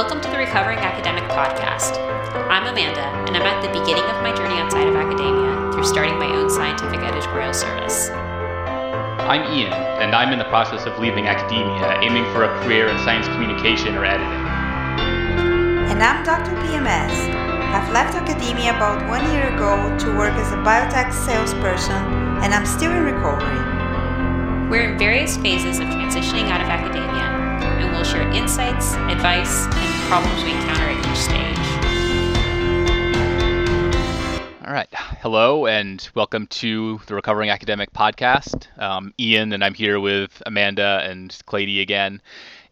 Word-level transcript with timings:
Welcome 0.00 0.22
to 0.22 0.30
the 0.30 0.38
Recovering 0.38 0.78
Academic 0.78 1.24
Podcast. 1.28 2.00
I'm 2.48 2.64
Amanda, 2.64 3.04
and 3.28 3.36
I'm 3.36 3.44
at 3.44 3.60
the 3.60 3.68
beginning 3.68 4.08
of 4.08 4.24
my 4.24 4.32
journey 4.34 4.56
outside 4.56 4.88
of 4.88 4.96
academia 4.96 5.52
through 5.74 5.84
starting 5.84 6.16
my 6.16 6.24
own 6.24 6.48
scientific 6.48 7.00
editorial 7.00 7.52
service. 7.52 8.08
I'm 9.28 9.44
Ian, 9.52 9.74
and 10.00 10.16
I'm 10.16 10.32
in 10.32 10.38
the 10.38 10.48
process 10.48 10.86
of 10.86 10.98
leaving 10.98 11.26
academia, 11.26 12.00
aiming 12.00 12.24
for 12.32 12.44
a 12.44 12.64
career 12.64 12.88
in 12.88 12.96
science 13.04 13.28
communication 13.28 13.94
or 13.94 14.06
editing. 14.06 14.40
And 15.92 16.02
I'm 16.02 16.24
Dr. 16.24 16.56
PMS. 16.64 17.12
I've 17.68 17.92
left 17.92 18.16
academia 18.16 18.74
about 18.74 19.06
one 19.06 19.20
year 19.36 19.52
ago 19.52 19.76
to 19.98 20.16
work 20.16 20.32
as 20.32 20.50
a 20.52 20.56
biotech 20.64 21.12
salesperson, 21.12 22.00
and 22.40 22.54
I'm 22.54 22.64
still 22.64 22.90
in 22.90 23.04
recovery. 23.04 23.60
We're 24.70 24.92
in 24.92 24.98
various 24.98 25.36
phases 25.36 25.78
of 25.78 25.92
transitioning 25.92 26.48
out 26.48 26.62
of 26.62 26.68
academia, 26.72 27.29
we'll 27.86 28.04
share 28.04 28.28
insights, 28.32 28.94
advice, 28.94 29.66
and 29.66 30.08
problems 30.08 30.42
we 30.44 30.50
encounter 30.50 30.90
at 30.90 30.98
each 31.10 31.18
stage. 31.18 31.60
All 34.66 34.72
right. 34.72 34.88
Hello, 35.22 35.66
and 35.66 36.08
welcome 36.14 36.46
to 36.48 37.00
the 37.06 37.14
Recovering 37.14 37.50
Academic 37.50 37.92
Podcast. 37.92 38.66
Um, 38.80 39.12
Ian, 39.18 39.52
and 39.52 39.64
I'm 39.64 39.74
here 39.74 39.98
with 40.00 40.42
Amanda 40.46 41.00
and 41.04 41.36
Clady 41.46 41.80
again. 41.80 42.22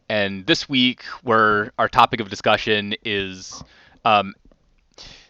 And 0.09 0.47
this 0.47 0.69
week, 0.69 1.02
where 1.23 1.73
our 1.79 1.88
topic 1.88 2.21
of 2.21 2.30
discussion 2.30 2.95
is 3.05 3.63
um, 4.05 4.35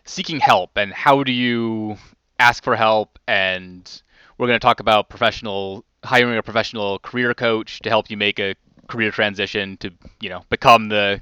seeking 0.05 0.41
help 0.41 0.77
and 0.77 0.93
how 0.93 1.25
do 1.25 1.33
you 1.33 1.97
ask 2.39 2.63
for 2.63 2.77
help. 2.77 3.19
And 3.27 4.03
we're 4.37 4.47
going 4.47 4.59
to 4.59 4.65
talk 4.65 4.81
about 4.81 5.09
professional 5.09 5.85
hiring 6.05 6.39
a 6.39 6.43
professional 6.43 6.99
career 7.01 7.35
coach 7.35 7.81
to 7.81 7.89
help 7.89 8.11
you 8.11 8.17
make 8.17 8.39
a 8.39 8.55
career 8.89 9.11
transition 9.11 9.77
to 9.79 9.91
you 10.21 10.29
know 10.29 10.45
become 10.51 10.89
the 10.89 11.21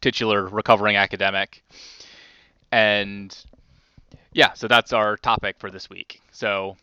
titular 0.00 0.46
recovering 0.46 0.96
academic. 0.96 1.62
And 2.72 3.36
yeah 4.32 4.52
so 4.54 4.68
that's 4.68 4.92
our 4.92 5.16
topic 5.16 5.56
for 5.58 5.70
this 5.70 5.88
week. 5.88 6.20
So 6.32 6.76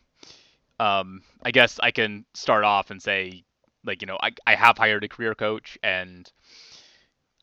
um, 0.79 1.21
i 1.43 1.51
guess 1.51 1.79
i 1.83 1.91
can 1.91 2.25
start 2.33 2.63
off 2.63 2.89
and 2.89 2.99
say 2.99 3.43
like 3.85 4.01
you 4.01 4.07
know 4.07 4.17
i, 4.23 4.31
I 4.47 4.55
have 4.55 4.79
hired 4.79 5.03
a 5.03 5.07
career 5.07 5.35
coach 5.35 5.77
and 5.83 6.31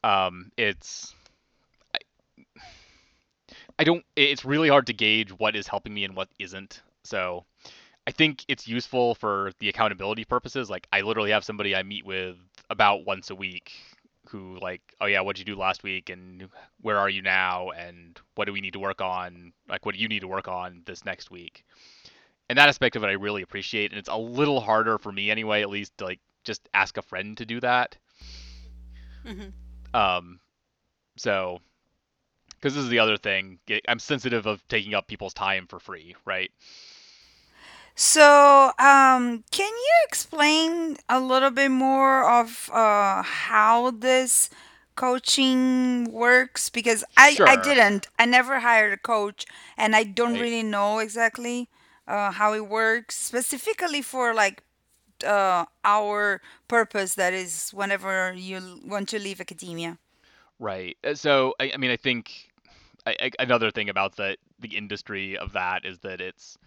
um, 0.05 0.51
it's 0.57 1.15
I, 1.95 1.99
I 3.79 3.85
don't 3.85 4.05
it's 4.17 4.45
really 4.45 4.69
hard 4.69 4.87
to 4.87 4.93
gauge 4.93 5.31
what 5.31 5.57
is 5.57 5.67
helping 5.67 5.95
me 5.95 6.05
and 6.05 6.15
what 6.15 6.29
isn't. 6.39 6.83
So 7.05 7.45
I 8.07 8.11
think 8.11 8.45
it's 8.49 8.67
useful 8.67 9.15
for 9.15 9.53
the 9.59 9.69
accountability 9.69 10.25
purposes. 10.25 10.71
Like 10.71 10.87
I 10.93 11.03
literally 11.03 11.31
have 11.31 11.45
somebody 11.45 11.75
I 11.75 11.83
meet 11.83 12.07
with 12.07 12.37
about 12.71 13.07
once 13.07 13.31
a 13.31 13.35
week 13.35 13.73
who 14.29 14.59
like, 14.61 14.83
oh 15.01 15.07
yeah, 15.07 15.21
what 15.21 15.37
did 15.37 15.47
you 15.47 15.55
do 15.55 15.59
last 15.59 15.83
week 15.83 16.11
and 16.11 16.49
where 16.83 16.99
are 16.99 17.09
you 17.09 17.23
now 17.23 17.71
and 17.71 18.21
what 18.35 18.45
do 18.45 18.53
we 18.53 18.61
need 18.61 18.75
to 18.75 18.79
work 18.79 19.01
on? 19.01 19.53
Like 19.69 19.87
what 19.87 19.95
do 19.95 20.01
you 20.01 20.09
need 20.09 20.21
to 20.21 20.29
work 20.29 20.49
on 20.49 20.83
this 20.85 21.05
next 21.05 21.31
week? 21.31 21.65
And 22.49 22.59
that 22.59 22.69
aspect 22.69 22.97
of 22.97 23.05
it 23.05 23.09
I 23.09 23.13
really 23.13 23.43
appreciate 23.43 23.91
and 23.91 23.99
it's 23.99 24.09
a 24.09 24.17
little 24.17 24.61
harder 24.61 24.99
for 24.99 25.13
me 25.13 25.31
anyway, 25.31 25.63
at 25.63 25.71
least 25.71 25.97
to 25.99 26.05
like 26.05 26.21
just 26.45 26.69
ask 26.75 26.97
a 26.97 27.03
friend 27.03 27.37
to 27.39 27.47
do 27.47 27.61
that. 27.61 27.97
Mm-hmm. 29.27 29.97
Um 29.97 30.41
so 31.17 31.61
because 32.51 32.75
this 32.75 32.85
is 32.85 32.91
the 32.91 32.99
other 32.99 33.17
thing, 33.17 33.59
I'm 33.87 34.01
sensitive 34.01 34.47
of 34.47 34.67
taking 34.69 34.93
up 34.93 35.07
people's 35.07 35.35
time 35.35 35.67
for 35.69 35.79
free, 35.79 36.17
right? 36.25 36.51
So, 37.99 38.73
um, 38.79 39.45
can 39.53 39.73
you 39.73 39.95
explain 40.09 40.99
a 41.09 41.21
little 41.21 41.51
bit 41.51 41.71
more 41.71 42.25
of 42.29 42.71
uh, 42.73 43.23
how 43.23 43.91
this 43.91 44.51
coaching 44.97 46.11
works? 46.13 46.71
Because 46.71 47.05
I, 47.17 47.41
I 47.47 47.57
didn't. 47.57 48.09
I 48.19 48.27
never 48.27 48.61
hired 48.61 48.95
a 48.95 48.99
coach, 48.99 49.47
and 49.77 49.97
I 49.97 50.05
don't 50.05 50.35
Right. 50.35 50.39
really 50.39 50.63
know 50.63 51.01
exactly 51.01 51.71
uh, 52.09 52.33
how 52.33 52.55
it 52.55 52.69
works, 52.69 53.17
specifically 53.17 54.03
for 54.03 54.35
like 54.35 54.63
uh, 55.27 55.67
our 55.85 56.43
purpose. 56.69 57.15
That 57.15 57.35
is, 57.35 57.71
whenever 57.73 58.33
you 58.35 58.81
want 58.87 59.09
to 59.11 59.19
leave 59.21 59.41
academia. 59.41 59.99
Right. 60.61 60.97
Uh, 61.05 61.15
so, 61.15 61.55
I, 61.61 61.73
I 61.75 61.79
mean, 61.79 61.91
I 61.91 61.97
think 61.97 62.51
I, 63.07 63.17
I, 63.21 63.31
another 63.41 63.71
thing 63.71 63.91
about 63.91 64.17
the 64.17 64.37
the 64.61 64.77
industry 64.77 65.37
of 65.39 65.53
that 65.53 65.85
is 65.85 65.99
that 66.01 66.21
it's 66.21 66.59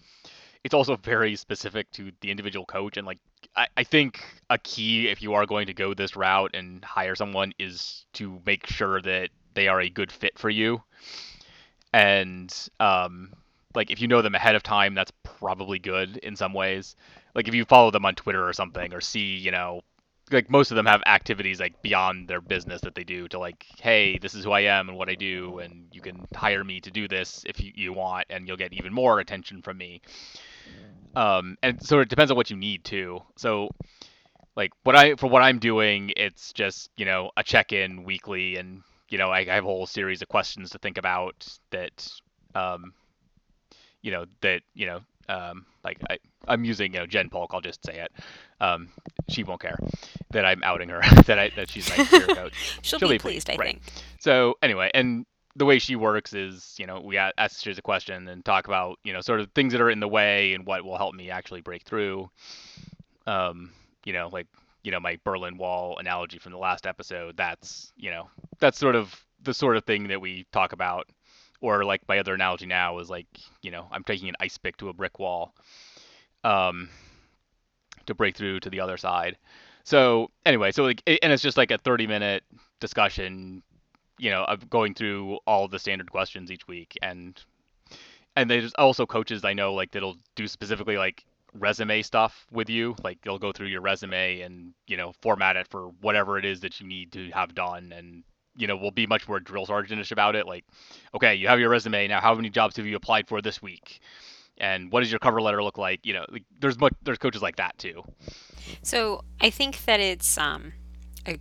it's 0.64 0.74
also 0.74 0.96
very 0.96 1.36
specific 1.36 1.90
to 1.92 2.12
the 2.22 2.30
individual 2.30 2.66
coach 2.66 2.98
and 2.98 3.08
like 3.08 3.20
I, 3.56 3.68
I 3.78 3.84
think 3.84 4.24
a 4.50 4.58
key 4.58 5.10
if 5.10 5.22
you 5.22 5.34
are 5.34 5.46
going 5.46 5.68
to 5.68 5.74
go 5.74 5.94
this 5.94 6.16
route 6.16 6.52
and 6.54 6.84
hire 6.84 7.16
someone 7.16 7.54
is 7.60 8.06
to 8.14 8.42
make 8.46 8.68
sure 8.68 9.02
that 9.02 9.30
they 9.54 9.68
are 9.68 9.82
a 9.82 9.90
good 9.90 10.12
fit 10.12 10.38
for 10.38 10.50
you. 10.50 10.82
And 11.94 12.54
um 12.80 13.34
like 13.74 13.90
if 13.90 14.02
you 14.02 14.08
know 14.08 14.22
them 14.22 14.36
ahead 14.36 14.56
of 14.56 14.64
time 14.64 14.94
that's 14.94 15.12
probably 15.24 15.80
good 15.80 16.18
in 16.18 16.36
some 16.36 16.54
ways. 16.54 16.96
Like 17.34 17.48
if 17.48 17.56
you 17.56 17.66
follow 17.66 17.92
them 17.92 18.06
on 18.06 18.16
twitter 18.16 18.48
or 18.48 18.54
something 18.54 18.94
or 18.94 19.02
see 19.02 19.38
you 19.38 19.52
know 19.52 19.82
like 20.30 20.50
most 20.50 20.72
of 20.72 20.76
them 20.76 20.86
have 20.86 21.02
activities 21.06 21.60
like 21.60 21.82
beyond 21.82 22.28
their 22.28 22.42
business 22.42 22.82
that 22.82 22.96
they 22.96 23.04
do 23.04 23.28
to 23.28 23.40
like 23.40 23.66
hey 23.82 24.18
this 24.18 24.34
is 24.34 24.46
who 24.46 24.52
i 24.52 24.62
am 24.62 24.88
and 24.88 24.98
what 24.98 25.10
i 25.10 25.16
do 25.16 25.60
and 25.60 25.88
you 25.92 26.02
can 26.02 26.26
hire 26.36 26.64
me 26.64 26.80
to 26.80 26.92
do 26.92 27.08
this 27.08 27.44
if 27.48 27.60
you, 27.60 27.72
you 27.76 27.94
want 27.94 28.26
and 28.30 28.48
you'll 28.48 28.58
get 28.58 28.74
even 28.74 28.94
more 28.94 29.20
attention 29.20 29.62
from 29.62 29.78
me. 29.78 30.02
Um, 31.14 31.58
and 31.62 31.84
so 31.86 32.00
it 32.00 32.08
depends 32.08 32.32
on 32.32 32.38
what 32.38 32.50
you 32.50 32.56
need 32.56 32.86
to 32.86 33.22
So 33.36 33.70
like 34.56 34.72
what 34.84 34.96
I 34.96 35.16
for 35.16 35.28
what 35.28 35.42
I'm 35.42 35.60
doing, 35.60 36.12
it's 36.18 36.54
just 36.54 36.90
you 36.98 37.06
know 37.06 37.32
a 37.38 37.44
check-in 37.44 38.04
weekly, 38.04 38.58
and 38.58 38.82
you 39.10 39.18
know 39.18 39.30
I, 39.30 39.40
I 39.40 39.56
have 39.56 39.64
a 39.64 39.68
whole 39.68 39.88
series 39.88 40.22
of 40.22 40.28
questions 40.28 40.72
to 40.72 40.80
think 40.80 40.98
about 40.98 41.48
that, 41.72 42.08
um, 42.54 42.94
you 44.02 44.12
know 44.12 44.26
that 44.42 44.62
you 44.74 44.88
know 44.88 45.00
um, 45.30 45.66
like 45.84 45.98
I, 46.10 46.18
I'm 46.52 46.66
using 46.66 46.94
you 46.94 47.00
know 47.00 47.06
Jen 47.06 47.30
Polk. 47.30 47.52
I'll 47.54 47.62
just 47.62 47.86
say 47.86 48.00
it. 48.00 48.12
Um, 48.60 48.90
she 49.30 49.44
won't 49.44 49.62
care 49.62 49.78
that 50.32 50.46
I'm 50.46 50.62
outing 50.64 50.90
her 50.90 51.02
that 51.26 51.40
I 51.40 51.50
that 51.56 51.70
she's 51.70 51.90
my 51.90 52.06
career 52.06 52.28
coach. 52.36 52.54
She'll, 52.82 53.00
She'll 53.00 53.10
be, 53.10 53.18
pleased, 53.18 53.48
pleased, 53.48 53.50
I 53.50 53.56
right. 53.56 53.82
think. 53.82 53.82
So 54.20 54.56
anyway, 54.62 54.92
and 54.94 55.26
the 55.56 55.66
way 55.66 55.80
she 55.80 55.96
works 55.96 56.34
is, 56.34 56.76
you 56.78 56.88
know, 56.88 57.00
we 57.00 57.18
ask 57.18 57.64
her 57.66 57.72
a 57.72 57.82
question 57.82 58.28
and 58.28 58.44
talk 58.46 58.68
about, 58.68 59.00
you 59.04 59.12
know, 59.14 59.22
sort 59.22 59.40
of 59.40 59.52
things 59.52 59.74
that 59.74 59.82
are 59.82 59.90
in 59.90 60.00
the 60.00 60.08
way 60.08 60.54
and 60.54 60.66
what 60.66 60.84
will 60.84 60.98
help 60.98 61.14
me 61.14 61.30
actually 61.30 61.62
break 61.62 61.84
through. 61.84 62.30
Um, 63.28 63.72
you 64.06 64.14
know, 64.14 64.30
like, 64.32 64.48
you 64.84 64.92
know, 64.92 65.00
my 65.00 65.20
Berlin 65.24 65.58
Wall 65.58 65.98
analogy 66.00 66.40
from 66.40 66.54
the 66.54 66.58
last 66.58 66.88
episode, 66.88 67.36
that's, 67.38 67.92
you 67.98 68.10
know, 68.10 68.30
that's 68.60 68.80
sort 68.80 68.96
of 68.96 69.14
the 69.44 69.54
sort 69.54 69.78
of 69.78 69.84
thing 69.84 70.08
that 70.08 70.22
we 70.22 70.46
talk 70.52 70.74
about. 70.74 71.10
Or 71.60 71.84
like 71.84 72.02
my 72.08 72.18
other 72.18 72.34
analogy 72.34 72.66
now 72.66 72.98
is 72.98 73.10
like, 73.10 73.28
you 73.62 73.70
know, 73.70 73.88
I'm 73.92 74.04
taking 74.04 74.30
an 74.30 74.36
ice 74.40 74.58
pick 74.58 74.78
to 74.78 74.90
a 74.90 74.94
brick 74.94 75.20
wall 75.20 75.54
um, 76.44 76.90
to 78.06 78.14
break 78.14 78.36
through 78.36 78.60
to 78.62 78.70
the 78.70 78.80
other 78.80 78.98
side. 78.98 79.38
So 79.84 80.30
anyway, 80.46 80.72
so 80.72 80.84
like, 80.84 81.02
and 81.08 81.32
it's 81.34 81.42
just 81.42 81.58
like 81.58 81.72
a 81.72 81.78
30 81.78 82.08
minute 82.08 82.44
discussion 82.80 83.64
you 84.22 84.30
know, 84.30 84.44
of 84.44 84.70
going 84.70 84.94
through 84.94 85.40
all 85.48 85.68
the 85.68 85.80
standard 85.80 86.12
questions 86.12 86.52
each 86.52 86.68
week, 86.68 86.96
and 87.02 87.44
and 88.36 88.50
there's 88.50 88.72
also 88.76 89.08
coaches 89.08 89.44
I 89.44 89.54
know 89.54 89.74
like 89.74 89.92
that'll 89.92 90.18
do 90.36 90.48
specifically 90.48 90.96
like 90.96 91.26
resume 91.56 92.04
stuff 92.04 92.46
with 92.52 92.70
you. 92.70 92.96
Like 93.04 93.20
they'll 93.24 93.40
go 93.40 93.52
through 93.52 93.68
your 93.68 93.82
resume 93.82 94.42
and 94.42 94.74
you 94.86 94.96
know 94.96 95.12
format 95.24 95.56
it 95.58 95.68
for 95.68 95.88
whatever 96.02 96.38
it 96.38 96.46
is 96.46 96.60
that 96.62 96.80
you 96.80 96.88
need 96.88 97.12
to 97.14 97.32
have 97.32 97.56
done, 97.56 97.92
and 97.98 98.24
you 98.56 98.68
know 98.68 98.78
we'll 98.78 98.92
be 98.92 99.08
much 99.08 99.28
more 99.28 99.40
drill 99.40 99.66
sergeantish 99.66 100.12
about 100.12 100.36
it. 100.36 100.46
Like, 100.46 100.66
okay, 101.16 101.34
you 101.34 101.48
have 101.48 101.60
your 101.60 101.70
resume 101.70 102.08
now. 102.08 102.22
How 102.22 102.36
many 102.36 102.52
jobs 102.52 102.78
have 102.78 102.86
you 102.86 102.96
applied 102.96 103.28
for 103.28 103.42
this 103.42 103.60
week? 103.60 104.02
And 104.62 104.92
what 104.92 105.00
does 105.00 105.12
your 105.12 105.18
cover 105.18 105.42
letter 105.42 105.64
look 105.64 105.80
like? 105.80 106.06
You 106.06 106.14
know, 106.14 106.26
like, 106.30 106.44
there's 106.60 106.80
much, 106.80 106.94
there's 107.02 107.18
coaches 107.18 107.42
like 107.42 107.56
that 107.56 107.76
too. 107.80 108.04
So 108.84 109.24
I 109.42 109.50
think 109.50 109.86
that 109.86 110.00
it's 110.00 110.38
um, 110.38 110.74
a, 111.28 111.40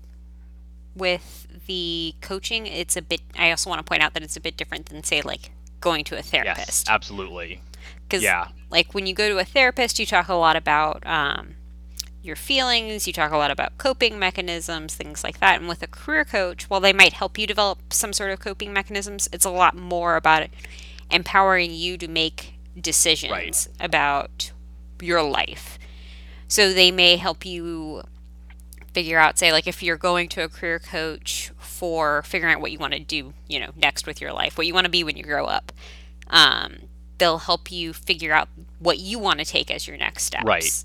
with 0.96 1.46
the 1.66 2.14
coaching, 2.22 2.66
it's 2.66 2.96
a 2.96 3.02
bit. 3.02 3.20
I 3.38 3.50
also 3.50 3.68
want 3.68 3.78
to 3.78 3.84
point 3.84 4.02
out 4.02 4.14
that 4.14 4.22
it's 4.22 4.38
a 4.38 4.40
bit 4.40 4.56
different 4.56 4.86
than 4.86 5.04
say 5.04 5.20
like 5.20 5.50
going 5.80 6.02
to 6.04 6.18
a 6.18 6.22
therapist. 6.22 6.66
Yes, 6.66 6.84
absolutely. 6.88 7.60
Because 8.08 8.22
yeah, 8.22 8.48
like 8.70 8.94
when 8.94 9.06
you 9.06 9.12
go 9.12 9.28
to 9.28 9.36
a 9.36 9.44
therapist, 9.44 9.98
you 9.98 10.06
talk 10.06 10.28
a 10.28 10.34
lot 10.34 10.56
about 10.56 11.06
um, 11.06 11.56
your 12.22 12.36
feelings. 12.36 13.06
You 13.06 13.12
talk 13.12 13.32
a 13.32 13.36
lot 13.36 13.50
about 13.50 13.76
coping 13.76 14.18
mechanisms, 14.18 14.94
things 14.94 15.22
like 15.22 15.40
that. 15.40 15.60
And 15.60 15.68
with 15.68 15.82
a 15.82 15.86
career 15.86 16.24
coach, 16.24 16.70
while 16.70 16.80
they 16.80 16.94
might 16.94 17.12
help 17.12 17.38
you 17.38 17.46
develop 17.46 17.92
some 17.92 18.14
sort 18.14 18.30
of 18.30 18.40
coping 18.40 18.72
mechanisms, 18.72 19.28
it's 19.30 19.44
a 19.44 19.50
lot 19.50 19.76
more 19.76 20.16
about 20.16 20.48
empowering 21.10 21.72
you 21.72 21.98
to 21.98 22.08
make 22.08 22.54
decisions 22.78 23.32
right. 23.32 23.68
about 23.80 24.52
your 25.00 25.22
life. 25.22 25.78
So 26.48 26.72
they 26.72 26.90
may 26.90 27.16
help 27.16 27.46
you 27.46 28.02
figure 28.92 29.18
out 29.18 29.38
say 29.38 29.52
like 29.52 29.66
if 29.66 29.82
you're 29.82 29.96
going 29.96 30.28
to 30.28 30.42
a 30.42 30.48
career 30.48 30.78
coach 30.78 31.52
for 31.58 32.22
figuring 32.22 32.54
out 32.54 32.60
what 32.60 32.72
you 32.72 32.78
want 32.78 32.92
to 32.92 32.98
do 32.98 33.32
you 33.46 33.60
know 33.60 33.70
next 33.76 34.04
with 34.04 34.20
your 34.20 34.32
life 34.32 34.58
what 34.58 34.66
you 34.66 34.74
want 34.74 34.84
to 34.84 34.90
be 34.90 35.04
when 35.04 35.16
you 35.16 35.22
grow 35.22 35.46
up 35.46 35.72
um, 36.28 36.76
they'll 37.18 37.38
help 37.38 37.70
you 37.70 37.92
figure 37.92 38.32
out 38.32 38.48
what 38.78 38.98
you 38.98 39.18
want 39.18 39.38
to 39.38 39.44
take 39.44 39.70
as 39.70 39.86
your 39.86 39.96
next 39.96 40.24
steps 40.24 40.44
right 40.44 40.84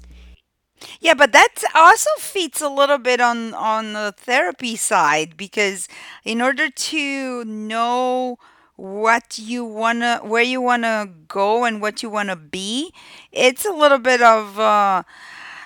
Yeah, 0.99 1.13
but 1.13 1.31
that 1.31 1.63
also 1.73 2.09
fits 2.19 2.61
a 2.61 2.69
little 2.69 2.97
bit 2.97 3.21
on 3.21 3.53
on 3.53 3.93
the 3.93 4.13
therapy 4.15 4.75
side 4.75 5.37
because 5.37 5.87
in 6.23 6.41
order 6.41 6.69
to 6.69 7.43
know 7.45 8.37
what 8.75 9.39
you 9.39 9.63
wanna 9.63 10.19
where 10.23 10.43
you 10.43 10.61
wanna 10.61 11.09
go 11.27 11.63
and 11.63 11.81
what 11.81 12.03
you 12.03 12.09
wanna 12.09 12.35
be, 12.35 12.93
it's 13.31 13.65
a 13.65 13.71
little 13.71 13.99
bit 13.99 14.21
of 14.21 14.59
uh, 14.59 15.03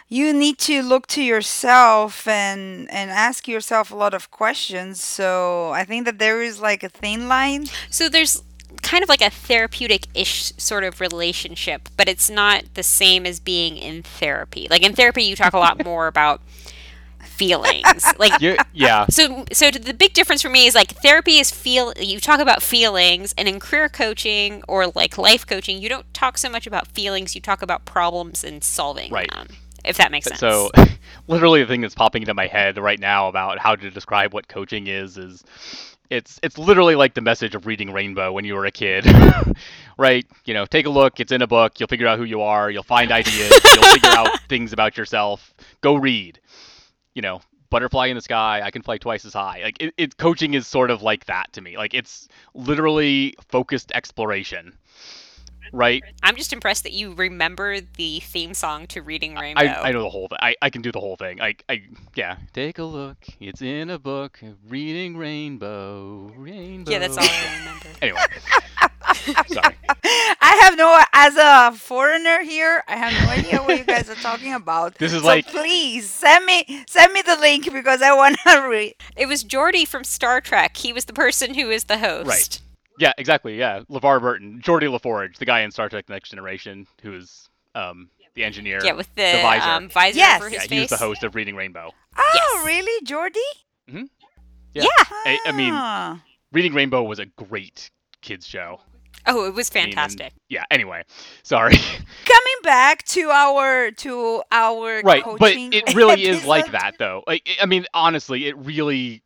you 0.07 0.33
need 0.33 0.57
to 0.57 0.81
look 0.81 1.07
to 1.07 1.23
yourself 1.23 2.27
and 2.27 2.89
and 2.91 3.11
ask 3.11 3.47
yourself 3.47 3.91
a 3.91 3.95
lot 3.95 4.13
of 4.13 4.31
questions. 4.31 5.01
So 5.03 5.69
I 5.71 5.83
think 5.85 6.05
that 6.05 6.19
there 6.19 6.41
is 6.41 6.59
like 6.59 6.83
a 6.83 6.89
thin 6.89 7.27
line. 7.27 7.65
So 7.89 8.09
there's 8.09 8.43
kind 8.81 9.03
of 9.03 9.09
like 9.09 9.21
a 9.21 9.29
therapeutic 9.29 10.07
ish 10.15 10.53
sort 10.57 10.83
of 10.83 10.99
relationship, 11.01 11.89
but 11.97 12.09
it's 12.09 12.29
not 12.29 12.63
the 12.73 12.83
same 12.83 13.25
as 13.25 13.39
being 13.39 13.77
in 13.77 14.03
therapy. 14.03 14.67
Like 14.69 14.83
in 14.83 14.93
therapy, 14.93 15.23
you 15.23 15.35
talk 15.35 15.53
a 15.53 15.59
lot 15.59 15.83
more 15.85 16.07
about 16.07 16.41
feelings 17.39 18.03
like 18.19 18.41
You're, 18.41 18.57
yeah 18.73 19.05
so 19.09 19.45
so 19.53 19.71
the 19.71 19.93
big 19.93 20.13
difference 20.13 20.41
for 20.41 20.49
me 20.49 20.67
is 20.67 20.75
like 20.75 20.91
therapy 21.01 21.37
is 21.37 21.49
feel 21.51 21.93
you 21.97 22.19
talk 22.19 22.41
about 22.41 22.61
feelings 22.61 23.33
and 23.37 23.47
in 23.47 23.61
career 23.61 23.87
coaching 23.87 24.61
or 24.67 24.87
like 24.87 25.17
life 25.17 25.47
coaching 25.47 25.81
you 25.81 25.87
don't 25.87 26.13
talk 26.13 26.37
so 26.37 26.49
much 26.49 26.67
about 26.67 26.85
feelings 26.87 27.35
you 27.35 27.39
talk 27.41 27.61
about 27.61 27.85
problems 27.85 28.43
and 28.43 28.61
solving 28.61 29.09
right. 29.09 29.31
them 29.31 29.47
if 29.85 29.95
that 29.95 30.11
makes 30.11 30.25
sense 30.25 30.41
so 30.41 30.69
literally 31.29 31.61
the 31.61 31.67
thing 31.67 31.79
that's 31.79 31.95
popping 31.95 32.23
into 32.23 32.33
my 32.33 32.47
head 32.47 32.77
right 32.77 32.99
now 32.99 33.29
about 33.29 33.57
how 33.57 33.73
to 33.73 33.89
describe 33.89 34.33
what 34.33 34.49
coaching 34.49 34.87
is 34.87 35.17
is 35.17 35.41
it's 36.09 36.39
it's 36.41 36.57
literally 36.57 36.95
like 36.95 37.13
the 37.13 37.21
message 37.21 37.55
of 37.55 37.67
reading 37.67 37.91
Rainbow 37.91 38.31
when 38.33 38.43
you 38.43 38.55
were 38.55 38.65
a 38.65 38.71
kid, 38.71 39.05
right? 39.97 40.25
You 40.45 40.55
know, 40.55 40.65
take 40.65 40.87
a 40.87 40.89
look. 40.89 41.19
It's 41.19 41.31
in 41.31 41.43
a 41.43 41.47
book. 41.47 41.79
You'll 41.79 41.87
figure 41.87 42.07
out 42.07 42.17
who 42.17 42.23
you 42.23 42.41
are. 42.41 42.71
You'll 42.71 42.81
find 42.81 43.11
ideas. 43.11 43.51
you'll 43.63 43.83
figure 43.83 44.09
out 44.09 44.39
things 44.49 44.73
about 44.73 44.97
yourself. 44.97 45.53
Go 45.81 45.95
read. 45.95 46.39
You 47.19 47.21
know, 47.21 47.41
butterfly 47.69 48.07
in 48.07 48.15
the 48.15 48.21
sky. 48.21 48.61
I 48.63 48.71
can 48.71 48.81
fly 48.81 48.97
twice 48.97 49.25
as 49.25 49.33
high. 49.33 49.59
Like 49.61 49.83
it, 49.83 49.93
it 49.97 50.15
coaching 50.15 50.53
is 50.53 50.65
sort 50.65 50.89
of 50.89 51.01
like 51.01 51.25
that 51.25 51.51
to 51.51 51.59
me. 51.59 51.75
Like 51.75 51.93
it's 51.93 52.29
literally 52.53 53.35
focused 53.49 53.91
exploration 53.93 54.77
right? 55.73 56.01
I'm 56.23 56.37
just 56.37 56.53
impressed 56.53 56.83
that 56.83 56.93
you 56.93 57.13
remember 57.13 57.81
the 57.81 58.21
theme 58.21 58.53
song 58.53 58.87
to 58.87 59.01
Reading 59.01 59.35
Rainbow. 59.35 59.61
I, 59.61 59.89
I 59.89 59.91
know 59.91 60.01
the 60.01 60.09
whole 60.09 60.27
thing. 60.29 60.37
I, 60.41 60.55
I 60.61 60.69
can 60.69 60.81
do 60.81 60.91
the 60.91 61.01
whole 61.01 61.15
thing. 61.17 61.41
I, 61.41 61.55
I 61.67 61.83
yeah. 62.15 62.37
Take 62.53 62.79
a 62.79 62.83
look. 62.83 63.17
It's 63.39 63.61
in 63.61 63.89
a 63.89 63.99
book. 63.99 64.39
Reading 64.67 65.17
Rainbow. 65.17 66.31
Rainbow. 66.35 66.91
Yeah, 66.91 66.99
that's 66.99 67.17
all 67.17 67.23
I 67.23 67.59
remember. 67.59 67.87
anyway. 68.01 69.43
Sorry. 69.47 69.75
I 70.69 70.71
have 70.71 70.77
no 70.77 71.03
as 71.13 71.35
a 71.35 71.77
foreigner 71.77 72.41
here. 72.43 72.83
I 72.87 72.95
have 72.95 73.11
no 73.25 73.31
idea 73.31 73.57
what 73.59 73.79
you 73.79 73.83
guys 73.83 74.07
are 74.07 74.15
talking 74.15 74.53
about. 74.53 74.95
This 74.99 75.13
is 75.13 75.21
so 75.21 75.27
like 75.27 75.47
please 75.47 76.07
send 76.07 76.45
me 76.45 76.83
send 76.87 77.11
me 77.11 77.23
the 77.23 77.37
link 77.37 77.71
because 77.73 78.03
I 78.03 78.13
want 78.13 78.37
to 78.45 78.59
read. 78.69 78.93
It 79.17 79.27
was 79.27 79.43
Geordi 79.43 79.87
from 79.87 80.03
Star 80.03 80.41
Trek. 80.41 80.77
He 80.77 80.93
was 80.93 81.05
the 81.05 81.13
person 81.13 81.55
who 81.55 81.71
is 81.71 81.85
the 81.85 81.97
host. 81.97 82.27
Right. 82.27 82.61
Yeah, 82.99 83.13
exactly. 83.17 83.57
Yeah, 83.57 83.81
LeVar 83.89 84.19
Burton, 84.21 84.61
Geordi 84.63 84.95
LaForge, 84.95 85.37
the 85.37 85.45
guy 85.45 85.61
in 85.61 85.71
Star 85.71 85.89
Trek: 85.89 86.07
Next 86.07 86.29
Generation, 86.29 86.85
who's 87.01 87.49
um, 87.73 88.09
the 88.35 88.43
engineer. 88.43 88.79
Yeah, 88.83 88.93
with 88.93 89.07
the, 89.15 89.23
the 89.23 89.41
visor. 89.41 89.69
Um, 89.69 89.89
visor 89.89 90.17
yes. 90.17 90.39
over 90.39 90.49
his 90.49 90.53
yeah, 90.55 90.61
face. 90.61 90.69
he 90.69 90.79
was 90.81 90.89
the 90.89 90.97
host 90.97 91.23
of 91.23 91.33
Reading 91.33 91.55
Rainbow. 91.55 91.91
Oh, 92.15 92.31
Yes. 92.35 92.65
really, 92.65 93.05
Geordi? 93.05 93.89
Mm-hmm. 93.89 94.03
Yeah. 94.73 94.83
I, 95.25 95.39
I 95.47 95.51
mean, 95.51 95.71
Ah. 95.73 96.21
Reading 96.51 96.73
Rainbow 96.73 97.01
was 97.03 97.17
a 97.19 97.25
great 97.25 97.89
kids 98.21 98.45
show. 98.45 98.81
Oh, 99.25 99.45
it 99.45 99.53
was 99.53 99.69
I 99.73 99.79
mean, 99.79 99.85
fantastic. 99.85 100.33
yeah. 100.49 100.63
Anyway, 100.71 101.03
sorry. 101.43 101.75
coming 102.25 102.59
back 102.63 103.03
to 103.05 103.29
our 103.29 103.91
to 103.91 104.43
our 104.51 105.01
right, 105.01 105.23
but 105.39 105.53
it 105.55 105.93
really 105.95 106.25
is 106.25 106.45
like 106.45 106.71
that, 106.71 106.97
though. 106.97 107.23
Like, 107.27 107.47
I 107.61 107.65
mean, 107.65 107.85
honestly, 107.93 108.47
it 108.47 108.57
really. 108.57 109.23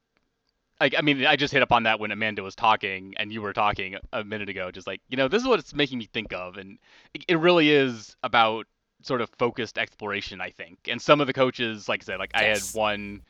Like, 0.81 0.95
I 0.97 1.01
mean, 1.01 1.25
I 1.25 1.37
just 1.37 1.53
hit 1.53 1.61
up 1.61 1.71
on 1.71 1.83
that 1.83 1.99
when 2.01 2.11
Amanda 2.11 2.43
was 2.43 2.55
talking 2.55 3.13
and 3.17 3.31
you 3.31 3.41
were 3.41 3.53
talking 3.53 3.95
a 4.11 4.23
minute 4.23 4.49
ago. 4.49 4.69
Just 4.69 4.85
like, 4.87 4.99
you 5.07 5.15
know, 5.15 5.29
this 5.29 5.41
is 5.41 5.47
what 5.47 5.59
it's 5.59 5.73
making 5.73 5.99
me 5.99 6.09
think 6.11 6.33
of, 6.33 6.57
and 6.57 6.77
it, 7.13 7.23
it 7.29 7.39
really 7.39 7.69
is 7.69 8.17
about 8.23 8.65
sort 9.01 9.21
of 9.21 9.29
focused 9.37 9.77
exploration, 9.77 10.41
I 10.41 10.49
think. 10.49 10.79
And 10.87 11.01
some 11.01 11.21
of 11.21 11.27
the 11.27 11.33
coaches, 11.33 11.87
like 11.87 12.03
I 12.03 12.05
said, 12.05 12.19
like 12.19 12.31
I 12.33 12.43
had 12.43 12.61
one 12.73 13.21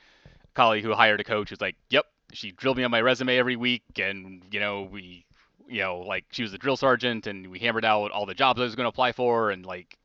colleague 0.53 0.83
who 0.83 0.93
hired 0.93 1.19
a 1.19 1.23
coach 1.23 1.49
who's 1.49 1.61
like, 1.61 1.75
"Yep, 1.89 2.05
she 2.31 2.51
drilled 2.51 2.77
me 2.77 2.83
on 2.83 2.91
my 2.91 3.01
resume 3.01 3.37
every 3.37 3.55
week, 3.55 3.83
and 4.01 4.43
you 4.51 4.59
know, 4.59 4.83
we, 4.83 5.25
you 5.67 5.81
know, 5.81 5.99
like 5.99 6.25
she 6.31 6.43
was 6.43 6.53
a 6.53 6.57
drill 6.57 6.77
sergeant, 6.77 7.27
and 7.27 7.47
we 7.47 7.59
hammered 7.59 7.85
out 7.85 8.11
all 8.11 8.25
the 8.25 8.33
jobs 8.33 8.59
I 8.59 8.63
was 8.63 8.75
going 8.75 8.85
to 8.85 8.89
apply 8.89 9.11
for, 9.11 9.51
and 9.51 9.65
like, 9.65 9.97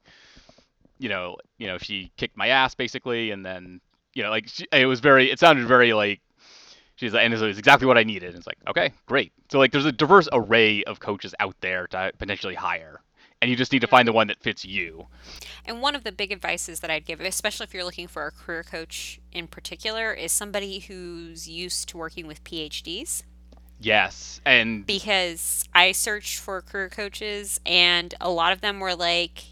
you 0.99 1.09
know, 1.09 1.37
you 1.59 1.67
know, 1.67 1.79
she 1.79 2.11
kicked 2.17 2.37
my 2.37 2.49
ass 2.49 2.75
basically, 2.75 3.31
and 3.31 3.45
then, 3.45 3.81
you 4.15 4.23
know, 4.23 4.31
like 4.31 4.49
she, 4.49 4.67
it 4.73 4.87
was 4.87 5.01
very, 5.01 5.31
it 5.31 5.39
sounded 5.39 5.67
very 5.67 5.93
like." 5.93 6.21
She's 6.97 7.15
like, 7.15 7.25
and 7.25 7.33
it 7.33 7.41
was 7.41 7.59
exactly 7.59 7.87
what 7.87 7.97
I 7.97 8.03
needed. 8.03 8.35
It's 8.35 8.49
like, 8.49 8.59
okay, 8.67 8.93
great. 9.07 9.33
So 9.53 9.61
like, 9.61 9.71
there's 9.71 9.85
a 9.85 9.93
diverse 9.93 10.29
array 10.33 10.83
of 10.83 10.99
coaches 10.99 11.33
out 11.39 11.55
there 11.61 11.87
to 11.87 12.11
potentially 12.19 12.57
hire, 12.57 13.03
and 13.41 13.49
you 13.49 13.57
just 13.57 13.71
need 13.71 13.83
to 13.83 13.87
find 13.87 14.09
the 14.09 14.13
one 14.13 14.27
that 14.27 14.43
fits 14.43 14.65
you. 14.65 15.07
And 15.65 15.81
one 15.81 15.95
of 15.95 16.03
the 16.03 16.11
big 16.11 16.33
advices 16.33 16.81
that 16.81 16.91
I'd 16.91 17.07
give, 17.07 17.21
especially 17.21 17.63
if 17.63 17.73
you're 17.73 17.85
looking 17.85 18.09
for 18.09 18.27
a 18.27 18.33
career 18.33 18.65
coach 18.65 19.21
in 19.31 19.47
particular, 19.47 20.13
is 20.13 20.33
somebody 20.33 20.81
who's 20.81 21.49
used 21.49 21.89
to 21.91 21.97
working 21.97 22.27
with 22.27 22.43
PhDs. 22.43 23.23
Yes, 23.81 24.41
and 24.45 24.85
Because 24.87 25.65
I 25.75 25.93
searched 25.93 26.41
for 26.41 26.61
career 26.63 26.89
coaches, 26.89 27.61
and 27.65 28.15
a 28.21 28.31
lot 28.31 28.53
of 28.53 28.61
them 28.61 28.81
were 28.81 28.95
like, 28.95 29.45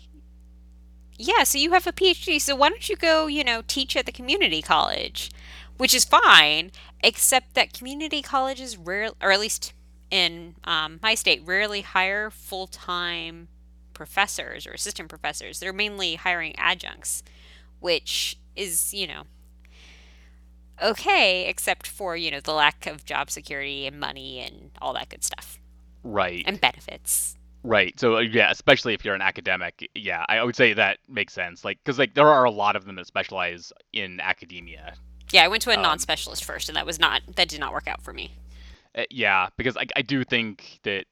yeah, 1.19 1.45
so 1.45 1.59
you 1.59 1.73
have 1.73 1.87
a 1.87 1.93
PhD, 1.93 2.41
so 2.41 2.55
why 2.57 2.69
don't 2.69 2.89
you 2.89 2.97
go, 2.97 3.27
you 3.27 3.45
know, 3.45 3.63
teach 3.67 3.97
at 3.97 4.07
the 4.07 4.13
community 4.13 4.63
college? 4.63 5.31
Which 5.77 5.95
is 5.95 6.05
fine, 6.05 6.73
except 7.03 7.55
that 7.55 7.73
community 7.73 8.23
colleges 8.23 8.77
rare, 8.77 9.11
or 9.23 9.33
at 9.33 9.41
least 9.41 9.73
in 10.11 10.57
um, 10.65 10.99
my 11.03 11.15
state, 11.15 11.43
rarely 11.45 11.83
hire 11.83 12.31
full 12.31 12.67
time 12.67 13.49
professors 13.93 14.67
or 14.67 14.73
assistant 14.73 15.09
professors. 15.09 15.61
They're 15.61 15.73
mainly 15.73 16.17
hiring 16.17 16.55
adjuncts, 16.59 17.23
which 17.81 18.39
is, 18.55 18.93
you 18.93 19.07
know, 19.07 19.25
okay, 20.83 21.47
except 21.49 21.87
for, 21.87 22.17
you 22.17 22.31
know, 22.31 22.41
the 22.41 22.53
lack 22.53 22.87
of 22.87 23.05
job 23.05 23.31
security 23.31 23.87
and 23.87 23.99
money 23.99 24.39
and 24.41 24.71
all 24.81 24.93
that 24.95 25.09
good 25.09 25.25
stuff 25.25 25.61
right, 26.03 26.43
and 26.47 26.61
benefits. 26.61 27.37
right. 27.63 27.99
So 27.99 28.17
uh, 28.17 28.21
yeah, 28.21 28.51
especially 28.51 28.95
if 28.95 29.05
you're 29.05 29.15
an 29.15 29.23
academic, 29.23 29.89
yeah, 29.95 30.25
I 30.29 30.43
would 30.43 30.57
say 30.57 30.73
that 30.75 30.99
makes 31.09 31.33
sense. 31.33 31.65
Like, 31.65 31.79
because 31.85 31.99
like 31.99 32.15
there 32.15 32.29
are 32.29 32.45
a 32.45 32.51
lot 32.51 32.77
of 32.77 32.85
them 32.85 32.97
that 32.97 33.07
specialize 33.07 33.73
in 33.93 34.21
academia. 34.21 34.95
Yeah, 35.33 35.45
I 35.45 35.49
went 35.49 35.63
to 35.63 35.71
a 35.71 35.77
Um, 35.77 35.83
non-specialist 35.83 36.45
first, 36.45 36.69
and 36.69 36.77
that 36.77 36.87
was 36.87 37.01
not 37.01 37.23
that 37.35 37.49
did 37.49 37.59
not 37.61 37.73
work 37.73 37.89
out 37.89 38.03
for 38.03 38.13
me. 38.13 38.31
Uh, 38.95 39.03
yeah, 39.11 39.49
because 39.57 39.77
I, 39.77 39.87
I 39.97 40.03
do 40.03 40.25
think 40.25 40.81
that 40.85 41.07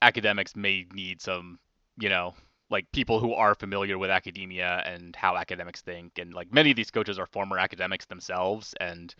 academics 0.00 0.56
may 0.56 0.86
need 0.94 1.20
some, 1.20 1.58
you 1.98 2.08
know, 2.08 2.34
like 2.70 2.90
people 2.92 3.20
who 3.20 3.34
are 3.34 3.54
familiar 3.54 3.98
with 3.98 4.10
academia 4.10 4.82
and 4.86 5.14
how 5.16 5.36
academics 5.36 5.80
think, 5.82 6.18
and 6.18 6.34
like 6.34 6.52
many 6.52 6.70
of 6.70 6.76
these 6.76 6.90
coaches 6.90 7.18
are 7.18 7.26
former 7.26 7.58
academics 7.58 8.06
themselves 8.06 8.74
and 8.80 9.14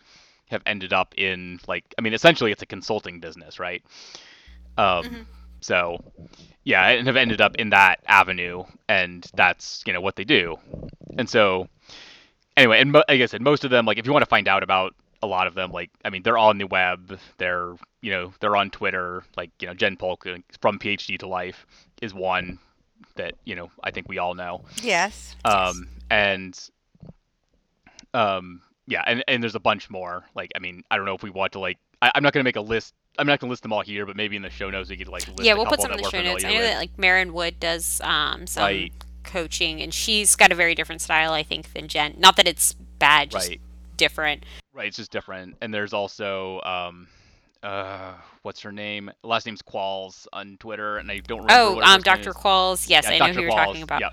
have 0.49 0.61
ended 0.65 0.93
up 0.93 1.13
in 1.17 1.59
like, 1.67 1.93
I 1.97 2.01
mean, 2.01 2.13
essentially 2.13 2.51
it's 2.51 2.61
a 2.63 2.67
consulting 2.67 3.19
business, 3.19 3.59
right? 3.59 3.83
Um, 4.77 5.05
Mhm. 5.05 5.25
so 5.61 5.97
yeah, 6.63 6.87
and 6.89 7.07
have 7.07 7.15
ended 7.17 7.41
up 7.41 7.55
in 7.57 7.69
that 7.71 7.99
avenue, 8.07 8.63
and 8.87 9.27
that's 9.35 9.83
you 9.85 9.93
know 9.93 10.01
what 10.01 10.15
they 10.15 10.23
do, 10.23 10.57
and 11.17 11.29
so 11.29 11.67
anyway, 12.57 12.79
and 12.79 12.91
mo- 12.91 13.03
like 13.07 13.21
I 13.21 13.25
said, 13.25 13.41
most 13.41 13.63
of 13.63 13.71
them, 13.71 13.85
like 13.85 13.97
if 13.97 14.05
you 14.05 14.13
want 14.13 14.23
to 14.23 14.29
find 14.29 14.47
out 14.47 14.63
about 14.63 14.95
a 15.21 15.27
lot 15.27 15.47
of 15.47 15.55
them, 15.55 15.71
like 15.71 15.89
I 16.05 16.09
mean, 16.09 16.23
they're 16.23 16.37
on 16.37 16.57
the 16.57 16.65
web. 16.67 17.19
They're 17.37 17.75
you 18.01 18.11
know 18.11 18.33
they're 18.39 18.55
on 18.55 18.69
Twitter. 18.71 19.23
Like 19.37 19.51
you 19.59 19.67
know 19.67 19.73
Jen 19.73 19.97
Polk 19.97 20.25
from 20.61 20.79
PhD 20.79 21.17
to 21.19 21.27
Life 21.27 21.65
is 22.01 22.13
one 22.13 22.59
that 23.15 23.35
you 23.45 23.55
know 23.55 23.69
I 23.83 23.91
think 23.91 24.07
we 24.09 24.17
all 24.17 24.33
know. 24.35 24.65
Yes. 24.81 25.35
Um, 25.45 25.87
and 26.09 26.57
um, 28.13 28.61
yeah, 28.87 29.03
and 29.05 29.23
and 29.27 29.41
there's 29.43 29.55
a 29.55 29.59
bunch 29.59 29.89
more. 29.89 30.25
Like 30.35 30.51
I 30.55 30.59
mean, 30.59 30.83
I 30.89 30.97
don't 30.97 31.05
know 31.05 31.15
if 31.15 31.23
we 31.23 31.29
want 31.29 31.53
to 31.53 31.59
like. 31.59 31.77
I, 32.01 32.11
I'm 32.15 32.23
not 32.23 32.33
gonna 32.33 32.43
make 32.43 32.55
a 32.55 32.61
list. 32.61 32.93
I'm 33.17 33.27
not 33.27 33.39
gonna 33.39 33.49
list 33.49 33.63
them 33.63 33.73
all 33.73 33.81
here, 33.81 34.05
but 34.05 34.15
maybe 34.15 34.35
in 34.35 34.41
the 34.41 34.49
show 34.49 34.69
notes 34.69 34.89
we 34.89 34.97
could 34.97 35.07
like 35.07 35.27
list 35.27 35.41
yeah, 35.41 35.53
we'll 35.53 35.65
put 35.65 35.81
some 35.81 35.91
in 35.91 35.97
the 35.97 36.09
show 36.09 36.21
notes. 36.21 36.43
I 36.43 36.47
know 36.47 36.53
familiar 36.53 36.67
that 36.73 36.77
like 36.79 36.97
Maren 36.97 37.33
Wood 37.33 37.59
does 37.59 38.01
um, 38.03 38.47
some 38.47 38.63
Right. 38.63 38.93
coaching, 39.23 39.81
and 39.81 39.93
she's 39.93 40.35
got 40.35 40.51
a 40.51 40.55
very 40.55 40.75
different 40.75 41.01
style, 41.01 41.33
I 41.33 41.43
think, 41.43 41.73
than 41.73 41.87
Jen. 41.87 42.15
Not 42.17 42.35
that 42.37 42.47
it's 42.47 42.73
bad, 42.73 43.31
just 43.31 43.49
Right. 43.49 43.61
different. 43.97 44.45
Right, 44.73 44.87
it's 44.87 44.97
just 44.97 45.11
different. 45.11 45.57
And 45.61 45.73
there's 45.73 45.93
also 45.93 46.61
um 46.61 47.07
uh 47.63 48.13
what's 48.43 48.61
her 48.61 48.71
name? 48.71 49.11
Last 49.23 49.45
name's 49.45 49.61
Qualls 49.61 50.27
on 50.33 50.57
Twitter 50.59 50.97
and 50.97 51.11
I 51.11 51.19
don't 51.19 51.41
remember 51.41 51.53
Oh, 51.61 51.75
what 51.75 51.87
um, 51.87 52.01
Dr. 52.01 52.33
Qualls. 52.33 52.89
Yes, 52.89 53.05
yeah, 53.05 53.11
I 53.11 53.17
know 53.19 53.25
Dr. 53.27 53.33
who 53.33 53.41
you're 53.41 53.51
talking 53.51 53.81
about. 53.83 54.01
Yeah. 54.01 54.09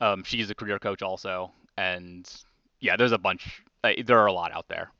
Um 0.00 0.24
she's 0.24 0.50
a 0.50 0.54
career 0.54 0.78
coach 0.78 1.02
also 1.02 1.52
and 1.76 2.28
yeah, 2.80 2.96
there's 2.96 3.12
a 3.12 3.18
bunch 3.18 3.62
uh, 3.84 3.92
there 4.04 4.18
are 4.18 4.26
a 4.26 4.32
lot 4.32 4.52
out 4.52 4.66
there. 4.68 4.90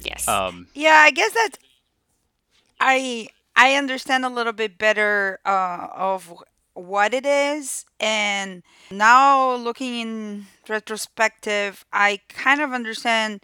Yes. 0.00 0.26
Um 0.28 0.68
Yeah, 0.74 1.00
I 1.04 1.10
guess 1.10 1.32
that's. 1.32 1.58
I 2.80 3.28
I 3.56 3.74
understand 3.74 4.24
a 4.24 4.28
little 4.28 4.52
bit 4.52 4.78
better 4.78 5.38
uh, 5.44 5.86
of 5.94 6.32
what 6.74 7.14
it 7.14 7.24
is. 7.24 7.84
And 8.00 8.62
now 8.90 9.54
looking 9.54 9.94
in 10.00 10.46
retrospective, 10.68 11.84
I 11.92 12.18
kind 12.28 12.60
of 12.60 12.72
understand 12.72 13.42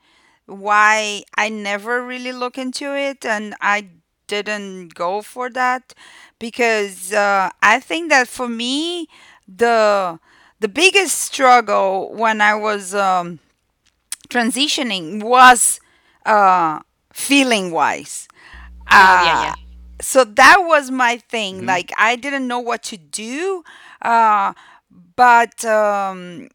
why 0.51 1.25
I 1.37 1.49
never 1.49 2.05
really 2.05 2.33
look 2.33 2.59
into 2.59 2.95
it 2.97 3.25
and 3.25 3.55
I 3.61 3.89
didn't 4.29 4.95
go 4.95 5.23
for 5.23 5.51
that 5.51 5.95
because 6.39 7.13
uh, 7.13 7.51
I 7.63 7.81
think 7.81 8.11
that 8.11 8.29
for 8.29 8.49
me 8.49 9.09
the 9.49 10.19
the 10.61 10.69
biggest 10.69 11.19
struggle 11.19 12.13
when 12.15 12.41
I 12.41 12.55
was 12.55 12.95
um, 12.95 13.41
transitioning 14.29 15.23
was 15.23 15.81
uh, 16.27 16.81
feeling 17.13 17.71
wise. 17.71 18.29
Oh, 18.91 19.15
yeah, 19.17 19.33
yeah. 19.35 19.53
Uh, 19.53 19.55
so 20.01 20.25
that 20.25 20.59
was 20.67 20.91
my 20.91 21.19
thing. 21.19 21.67
hmm 21.67 21.67
Like 21.67 21.93
I 21.97 22.17
didn't 22.17 22.47
know 22.49 22.61
what 22.61 22.83
to 22.85 22.97
do, 22.97 23.65
uh, 24.03 24.55
but 25.17 25.65
um, 25.65 26.49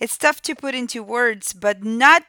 it's 0.00 0.16
tough 0.16 0.40
to 0.42 0.54
put 0.54 0.74
into 0.74 1.02
words, 1.02 1.52
but 1.52 1.82
not 1.84 2.24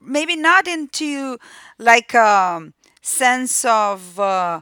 maybe 0.00 0.36
not 0.36 0.66
into 0.66 1.38
like 1.78 2.14
a 2.14 2.72
sense 3.02 3.64
of 3.64 4.18
uh, 4.18 4.60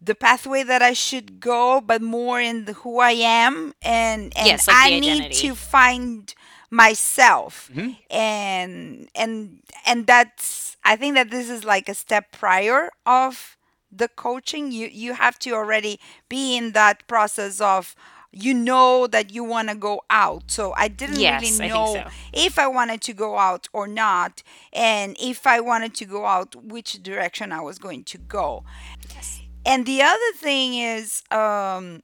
the 0.00 0.14
pathway 0.14 0.62
that 0.62 0.82
I 0.82 0.92
should 0.92 1.40
go, 1.40 1.80
but 1.80 2.02
more 2.02 2.40
in 2.40 2.64
the, 2.64 2.72
who 2.74 2.98
I 3.00 3.12
am, 3.12 3.74
and 3.82 4.32
and 4.36 4.60
Yes, 4.60 4.66
like 4.66 4.80
I 4.80 4.90
the 4.90 5.00
need 5.00 5.30
to 5.32 5.54
find 5.54 6.34
myself, 6.70 7.70
hmm 7.72 7.92
and 8.10 9.08
and 9.14 9.60
and 9.86 10.06
that's 10.06 10.76
I 10.84 10.96
think 10.96 11.14
that 11.14 11.30
this 11.30 11.48
is 11.50 11.64
like 11.64 11.88
a 11.88 11.94
step 11.94 12.32
prior 12.32 12.90
of 13.06 13.56
the 13.90 14.08
coaching. 14.08 14.70
You 14.72 14.88
you 14.88 15.14
have 15.14 15.38
to 15.40 15.50
already 15.52 15.98
be 16.28 16.56
in 16.56 16.72
that 16.72 17.06
process 17.06 17.60
of 17.60 17.94
you 18.34 18.54
know 18.54 19.06
that 19.06 19.32
you 19.32 19.44
want 19.44 19.68
to 19.68 19.74
go 19.74 20.02
out. 20.10 20.50
So 20.50 20.72
I 20.76 20.88
didn't 20.88 21.26
really 21.26 21.50
Yes, 21.50 21.60
I 21.60 21.68
know 21.68 21.84
so. 21.84 22.12
if 22.32 22.58
I 22.58 22.66
wanted 22.66 23.00
to 23.02 23.12
go 23.12 23.38
out 23.38 23.68
or 23.72 23.86
not, 23.86 24.42
and 24.72 25.16
if 25.20 25.46
I 25.46 25.60
wanted 25.60 25.94
to 25.94 26.04
go 26.04 26.26
out, 26.26 26.54
which 26.56 27.02
direction 27.02 27.52
I 27.52 27.60
was 27.60 27.78
going 27.78 28.04
to 28.04 28.18
go. 28.18 28.64
Yes. 29.14 29.42
And 29.66 29.86
the 29.86 30.02
other 30.02 30.32
thing 30.36 30.74
is, 30.74 31.22
um, 31.30 32.02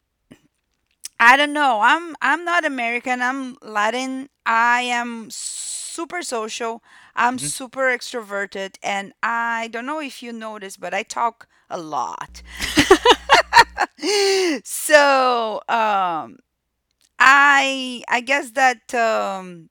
I 1.18 1.37
don't 1.37 1.52
know. 1.52 1.80
I'm 1.82 2.16
I'm 2.22 2.44
not 2.44 2.64
American. 2.64 3.20
I'm 3.22 3.56
Latin. 3.62 4.28
I 4.46 4.82
am 4.82 5.28
super 5.30 6.22
social. 6.22 6.82
I'm 7.14 7.38
hmm 7.38 7.38
super 7.38 7.82
extroverted, 7.96 8.76
and 8.82 9.12
I 9.22 9.68
don't 9.68 9.87
know 9.87 10.00
if 10.00 10.22
you 10.22 10.32
noticed, 10.32 10.80
but 10.80 10.94
I 10.94 11.02
talk 11.02 11.49
a 11.68 11.78
lot. 11.78 12.42
so 14.64 15.60
um, 15.68 16.38
I 17.18 18.02
I 18.08 18.20
guess 18.25 18.52
that 18.52 18.94
um, 18.94 19.70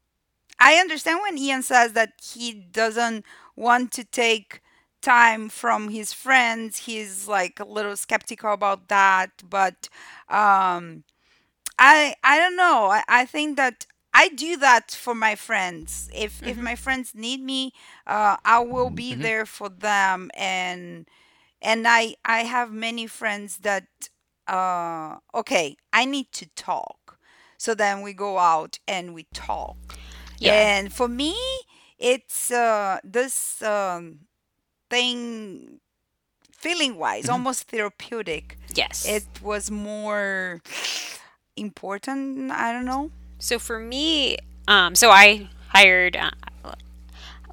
I 0.59 0.75
understand 0.75 1.19
when 1.21 1.37
Ian 1.37 1.63
says 1.63 1.93
that 1.93 2.13
he 2.21 2.53
doesn't 2.53 3.25
want 3.55 3.91
to 3.93 4.03
take 4.03 4.61
time 5.01 5.49
from 5.49 5.89
his 5.89 6.13
friends. 6.13 6.77
He's 6.85 7.27
like 7.27 7.59
a 7.59 7.65
little 7.65 7.95
skeptical 7.95 8.53
about 8.53 8.87
that, 8.89 9.31
but 9.49 9.89
um, 10.29 11.03
I 11.77 12.15
I 12.23 12.37
don't 12.37 12.55
know. 12.55 12.87
I, 12.91 13.03
I 13.07 13.25
think 13.25 13.57
that 13.57 13.85
I 14.13 14.29
do 14.29 14.57
that 14.57 14.91
for 14.91 15.15
my 15.15 15.35
friends. 15.35 16.09
If 16.13 16.41
if 16.43 16.57
hmm 16.57 16.61
my 16.61 16.75
friends 16.75 17.13
need 17.15 17.41
me, 17.41 17.73
uh, 18.07 18.37
I 18.45 18.59
will 18.59 18.89
be 18.89 19.13
hmm 19.13 19.27
there 19.27 19.45
for 19.45 19.69
them. 19.69 20.29
And 20.35 21.07
and 21.61 21.87
I 21.87 22.15
I 22.25 22.39
have 22.43 22.71
many 22.71 23.07
friends 23.07 23.57
that 23.59 23.87
uh 24.47 25.17
okay, 25.33 25.77
I 25.93 26.05
need 26.05 26.31
to 26.33 26.47
talk. 26.55 27.17
So 27.57 27.73
then 27.75 28.01
we 28.01 28.13
go 28.13 28.37
out 28.39 28.79
and 28.87 29.13
we 29.13 29.27
talk. 29.33 29.77
Yeah. 30.39 30.53
And 30.53 30.91
for 30.93 31.07
me, 31.07 31.35
it's 31.97 32.51
uh 32.51 32.99
this 33.03 33.61
um 33.61 34.19
thing 34.89 35.79
feeling 36.51 36.95
wise, 36.97 37.25
hmm 37.25 37.31
almost 37.33 37.69
therapeutic. 37.69 38.57
Yes. 38.73 39.05
it 39.05 39.25
was 39.41 39.71
more 39.71 40.61
important. 41.55 42.51
I 42.51 42.71
don't 42.71 42.85
know. 42.85 43.11
So 43.39 43.59
for 43.59 43.79
me, 43.79 44.37
um, 44.67 44.95
so 44.95 45.09
I 45.11 45.47
hired, 45.69 46.15
uh, 46.15 46.31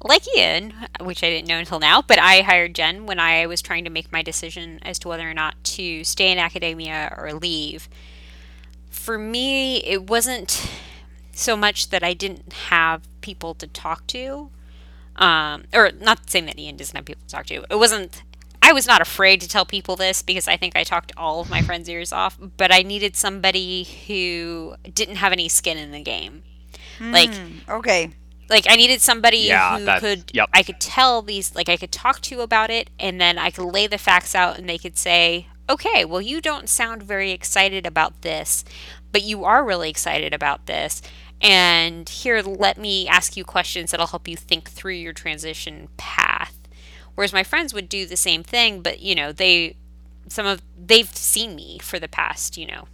like 0.03 0.23
Ian, 0.35 0.73
which 1.01 1.23
I 1.23 1.29
didn't 1.29 1.47
know 1.47 1.57
until 1.57 1.79
now, 1.79 2.01
but 2.01 2.19
I 2.19 2.41
hired 2.41 2.75
Jen 2.75 3.05
when 3.05 3.19
I 3.19 3.45
was 3.45 3.61
trying 3.61 3.83
to 3.83 3.89
make 3.89 4.11
my 4.11 4.21
decision 4.21 4.79
as 4.83 4.99
to 4.99 5.07
whether 5.07 5.29
or 5.29 5.33
not 5.33 5.61
to 5.63 6.03
stay 6.03 6.31
in 6.31 6.37
academia 6.37 7.13
or 7.17 7.33
leave. 7.33 7.89
For 8.89 9.17
me, 9.17 9.83
it 9.83 10.09
wasn't 10.09 10.69
so 11.31 11.55
much 11.55 11.89
that 11.89 12.03
I 12.03 12.13
didn't 12.13 12.51
have 12.69 13.07
people 13.21 13.53
to 13.55 13.67
talk 13.67 14.05
to, 14.07 14.49
um, 15.15 15.65
or 15.73 15.91
not 15.99 16.29
saying 16.29 16.45
that 16.45 16.59
Ian 16.59 16.77
doesn't 16.77 16.95
have 16.95 17.05
people 17.05 17.23
to 17.27 17.33
talk 17.33 17.45
to. 17.47 17.65
It 17.69 17.75
wasn't. 17.77 18.23
I 18.61 18.73
was 18.73 18.85
not 18.85 19.01
afraid 19.01 19.39
to 19.41 19.47
tell 19.47 19.65
people 19.65 19.95
this 19.95 20.21
because 20.21 20.47
I 20.47 20.57
think 20.57 20.75
I 20.75 20.83
talked 20.83 21.13
all 21.15 21.39
of 21.39 21.49
my 21.49 21.61
friends' 21.61 21.87
ears 21.87 22.11
off, 22.11 22.37
but 22.57 22.71
I 22.71 22.81
needed 22.81 23.15
somebody 23.15 23.87
who 24.07 24.75
didn't 24.93 25.15
have 25.17 25.31
any 25.31 25.47
skin 25.47 25.77
in 25.77 25.91
the 25.91 26.01
game. 26.01 26.43
Like 26.99 27.33
Hmm. 27.33 27.59
Okay. 27.69 28.11
Like 28.49 28.65
I 28.69 28.75
needed 28.75 29.01
somebody 29.01 29.39
Yeah, 29.39 29.79
who 29.79 29.99
could 29.99 30.31
yep. 30.33 30.49
I 30.53 30.63
could 30.63 30.79
tell 30.79 31.21
these 31.21 31.55
like 31.55 31.69
I 31.69 31.77
could 31.77 31.91
talk 31.91 32.21
to 32.21 32.41
about 32.41 32.69
it 32.69 32.89
and 32.99 33.19
then 33.19 33.37
I 33.37 33.51
could 33.51 33.65
lay 33.65 33.87
the 33.87 33.97
facts 33.97 34.35
out 34.35 34.57
and 34.57 34.69
they 34.69 34.77
could 34.77 34.97
say, 34.97 35.47
"Okay, 35.69 36.05
well 36.05 36.21
you 36.21 36.41
don't 36.41 36.69
sound 36.69 37.03
very 37.03 37.31
excited 37.31 37.85
about 37.85 38.21
this, 38.21 38.63
but 39.11 39.23
you 39.23 39.43
are 39.43 39.63
really 39.65 39.89
excited 39.89 40.33
about 40.33 40.65
this." 40.65 41.01
And 41.41 42.09
here 42.09 42.41
let 42.41 42.77
me 42.77 43.07
ask 43.07 43.37
you 43.37 43.43
questions 43.43 43.91
that'll 43.91 44.07
help 44.07 44.27
you 44.27 44.35
think 44.35 44.69
through 44.71 44.93
your 44.93 45.13
transition 45.13 45.89
path. 45.97 46.57
Whereas 47.15 47.33
my 47.33 47.43
friends 47.43 47.73
would 47.73 47.89
do 47.89 48.05
the 48.05 48.17
same 48.17 48.43
thing, 48.43 48.81
but 48.81 48.99
you 49.01 49.15
know, 49.15 49.31
they 49.31 49.75
some 50.29 50.45
of 50.45 50.61
they've 50.77 51.13
seen 51.15 51.55
me 51.55 51.79
for 51.79 51.99
the 51.99 52.07
past, 52.07 52.57
you 52.57 52.67
know, 52.67 52.87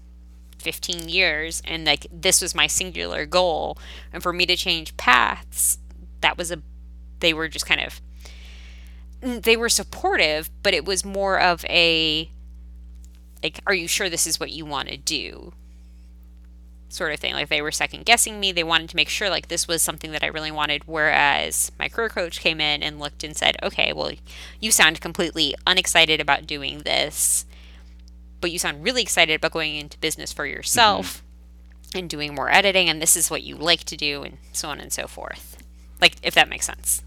15 0.63 1.09
years 1.09 1.61
and 1.65 1.85
like 1.85 2.07
this 2.11 2.41
was 2.41 2.55
my 2.55 2.67
singular 2.67 3.25
goal. 3.25 3.77
And 4.11 4.23
for 4.23 4.33
me 4.33 4.45
to 4.45 4.55
change 4.55 4.95
paths 4.97 5.77
that 6.21 6.37
was 6.37 6.51
a 6.51 6.61
they 7.19 7.33
were 7.33 7.47
just 7.47 7.65
kind 7.65 7.81
of 7.81 8.01
they 9.21 9.55
were 9.55 9.69
supportive 9.69 10.49
but 10.63 10.73
it 10.73 10.85
was 10.85 11.05
more 11.05 11.39
of 11.39 11.63
a 11.65 12.29
like 13.41 13.59
are 13.67 13.73
you 13.73 13.87
sure 13.87 14.09
this 14.09 14.27
is 14.27 14.39
what 14.39 14.51
you 14.51 14.65
want 14.65 14.89
to 14.89 14.97
do? 14.97 15.53
sort 16.93 17.11
of 17.11 17.19
thing. 17.19 17.33
Like 17.33 17.49
they 17.49 17.61
were 17.61 17.71
second 17.71 18.05
guessing 18.05 18.39
me. 18.39 18.51
They 18.51 18.63
wanted 18.63 18.89
to 18.89 18.95
make 18.95 19.09
sure 19.09 19.29
like 19.29 19.47
this 19.47 19.67
was 19.67 19.81
something 19.81 20.11
that 20.11 20.23
i 20.23 20.27
really 20.27 20.51
wanted 20.51 20.83
whereas 20.85 21.71
my 21.79 21.89
career 21.89 22.09
coach 22.09 22.39
came 22.39 22.61
in 22.61 22.83
and 22.83 22.99
looked 22.99 23.23
and 23.23 23.35
said 23.35 23.55
okay 23.63 23.91
well 23.93 24.11
you 24.59 24.71
sound 24.71 25.01
completely 25.01 25.55
unexcited 25.65 26.19
about 26.21 26.45
doing 26.45 26.79
this 26.79 27.45
but 28.43 28.51
you 28.51 28.59
sound 28.59 28.83
really 28.83 29.01
excited 29.01 29.35
about 29.35 29.53
going 29.53 29.77
into 29.77 29.97
business 29.99 30.33
for 30.33 30.45
yourself 30.45 31.23
and 31.95 32.09
doing 32.09 32.35
more 32.35 32.51
editing 32.51 32.89
and 32.89 33.01
this 33.01 33.15
is 33.15 33.31
what 33.31 33.41
you 33.41 33.55
like 33.55 33.85
to 33.85 33.95
do 33.95 34.21
and 34.21 34.37
so 34.51 34.67
on 34.67 34.81
and 34.81 34.91
so 34.91 35.07
forth. 35.07 35.57
Like 36.01 36.15
if 36.23 36.35
that 36.35 36.49
makes 36.49 36.65
sense. 36.65 37.01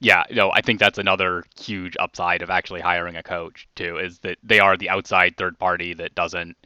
Yeah, 0.00 0.24
no, 0.30 0.50
I 0.50 0.62
think 0.62 0.80
that's 0.80 0.96
another 0.96 1.44
huge 1.60 1.94
upside 2.00 2.40
of 2.40 2.48
actually 2.48 2.80
hiring 2.80 3.16
a 3.16 3.22
coach 3.22 3.68
too, 3.74 3.98
is 3.98 4.18
that 4.20 4.38
they 4.42 4.60
are 4.60 4.78
the 4.78 4.88
outside 4.88 5.36
third 5.36 5.58
party 5.58 5.92
that 5.92 6.14
doesn't 6.14 6.56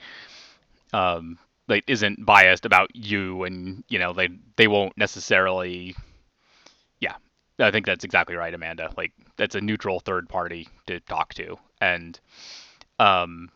um 0.93 1.37
like 1.67 1.83
isn't 1.89 2.25
biased 2.25 2.65
about 2.65 2.95
you 2.95 3.43
and 3.43 3.83
you 3.89 3.99
know 3.99 4.13
they 4.13 4.29
they 4.55 4.69
won't 4.69 4.97
necessarily 4.97 5.97
yeah 7.01 7.17
i 7.59 7.73
think 7.73 7.85
that's 7.87 8.05
exactly 8.05 8.37
right 8.37 8.55
amanda 8.55 8.93
like 8.97 9.11
that's 9.37 9.57
a 9.57 9.61
neutral 9.61 9.99
third 9.99 10.29
party 10.29 10.69
to 10.87 11.01
talk 11.01 11.35
to 11.35 11.57
and 11.81 12.21
um 12.99 13.51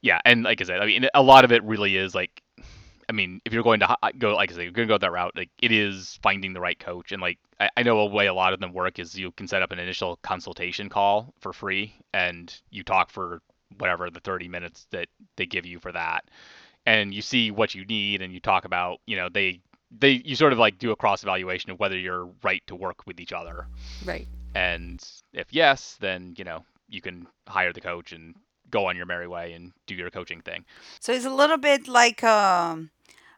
yeah 0.00 0.18
and 0.24 0.42
like 0.44 0.60
i 0.60 0.64
said 0.64 0.80
i 0.80 0.86
mean 0.86 1.06
a 1.14 1.22
lot 1.22 1.44
of 1.44 1.52
it 1.52 1.62
really 1.64 1.96
is 1.96 2.14
like 2.14 2.42
i 3.08 3.12
mean 3.12 3.40
if 3.44 3.52
you're 3.52 3.62
going 3.62 3.80
to 3.80 3.96
go 4.18 4.34
like 4.34 4.50
i 4.50 4.54
said 4.54 4.62
you're 4.62 4.72
going 4.72 4.88
to 4.88 4.92
go 4.94 4.98
that 4.98 5.12
route 5.12 5.32
like 5.36 5.50
it 5.60 5.72
is 5.72 6.18
finding 6.22 6.52
the 6.52 6.60
right 6.60 6.78
coach 6.78 7.12
and 7.12 7.20
like 7.20 7.38
I, 7.60 7.70
I 7.76 7.82
know 7.82 8.00
a 8.00 8.06
way 8.06 8.26
a 8.26 8.34
lot 8.34 8.52
of 8.52 8.60
them 8.60 8.72
work 8.72 8.98
is 8.98 9.18
you 9.18 9.30
can 9.32 9.46
set 9.46 9.62
up 9.62 9.72
an 9.72 9.78
initial 9.78 10.16
consultation 10.22 10.88
call 10.88 11.32
for 11.40 11.52
free 11.52 11.94
and 12.12 12.54
you 12.70 12.82
talk 12.82 13.10
for 13.10 13.40
whatever 13.78 14.10
the 14.10 14.20
30 14.20 14.48
minutes 14.48 14.86
that 14.90 15.08
they 15.36 15.46
give 15.46 15.66
you 15.66 15.78
for 15.78 15.92
that 15.92 16.24
and 16.86 17.12
you 17.14 17.22
see 17.22 17.50
what 17.50 17.74
you 17.74 17.84
need 17.84 18.22
and 18.22 18.32
you 18.32 18.40
talk 18.40 18.64
about 18.64 19.00
you 19.06 19.16
know 19.16 19.28
they 19.28 19.60
they 19.96 20.22
you 20.24 20.34
sort 20.36 20.52
of 20.52 20.58
like 20.58 20.78
do 20.78 20.90
a 20.90 20.96
cross 20.96 21.22
evaluation 21.22 21.70
of 21.70 21.78
whether 21.78 21.98
you're 21.98 22.28
right 22.42 22.62
to 22.66 22.74
work 22.74 23.06
with 23.06 23.20
each 23.20 23.32
other 23.32 23.66
Right. 24.04 24.26
and 24.54 25.04
if 25.32 25.46
yes 25.52 25.96
then 26.00 26.34
you 26.36 26.44
know 26.44 26.64
you 26.88 27.00
can 27.00 27.26
hire 27.48 27.72
the 27.72 27.80
coach 27.80 28.12
and 28.12 28.34
go 28.70 28.86
on 28.86 28.96
your 28.96 29.06
merry 29.06 29.28
way 29.28 29.52
and 29.52 29.72
do 29.86 29.94
your 29.94 30.10
coaching 30.10 30.40
thing 30.40 30.64
So 31.00 31.12
it's 31.12 31.24
a 31.24 31.30
little 31.30 31.58
bit 31.58 31.86
like 31.88 32.22
um, 32.24 32.90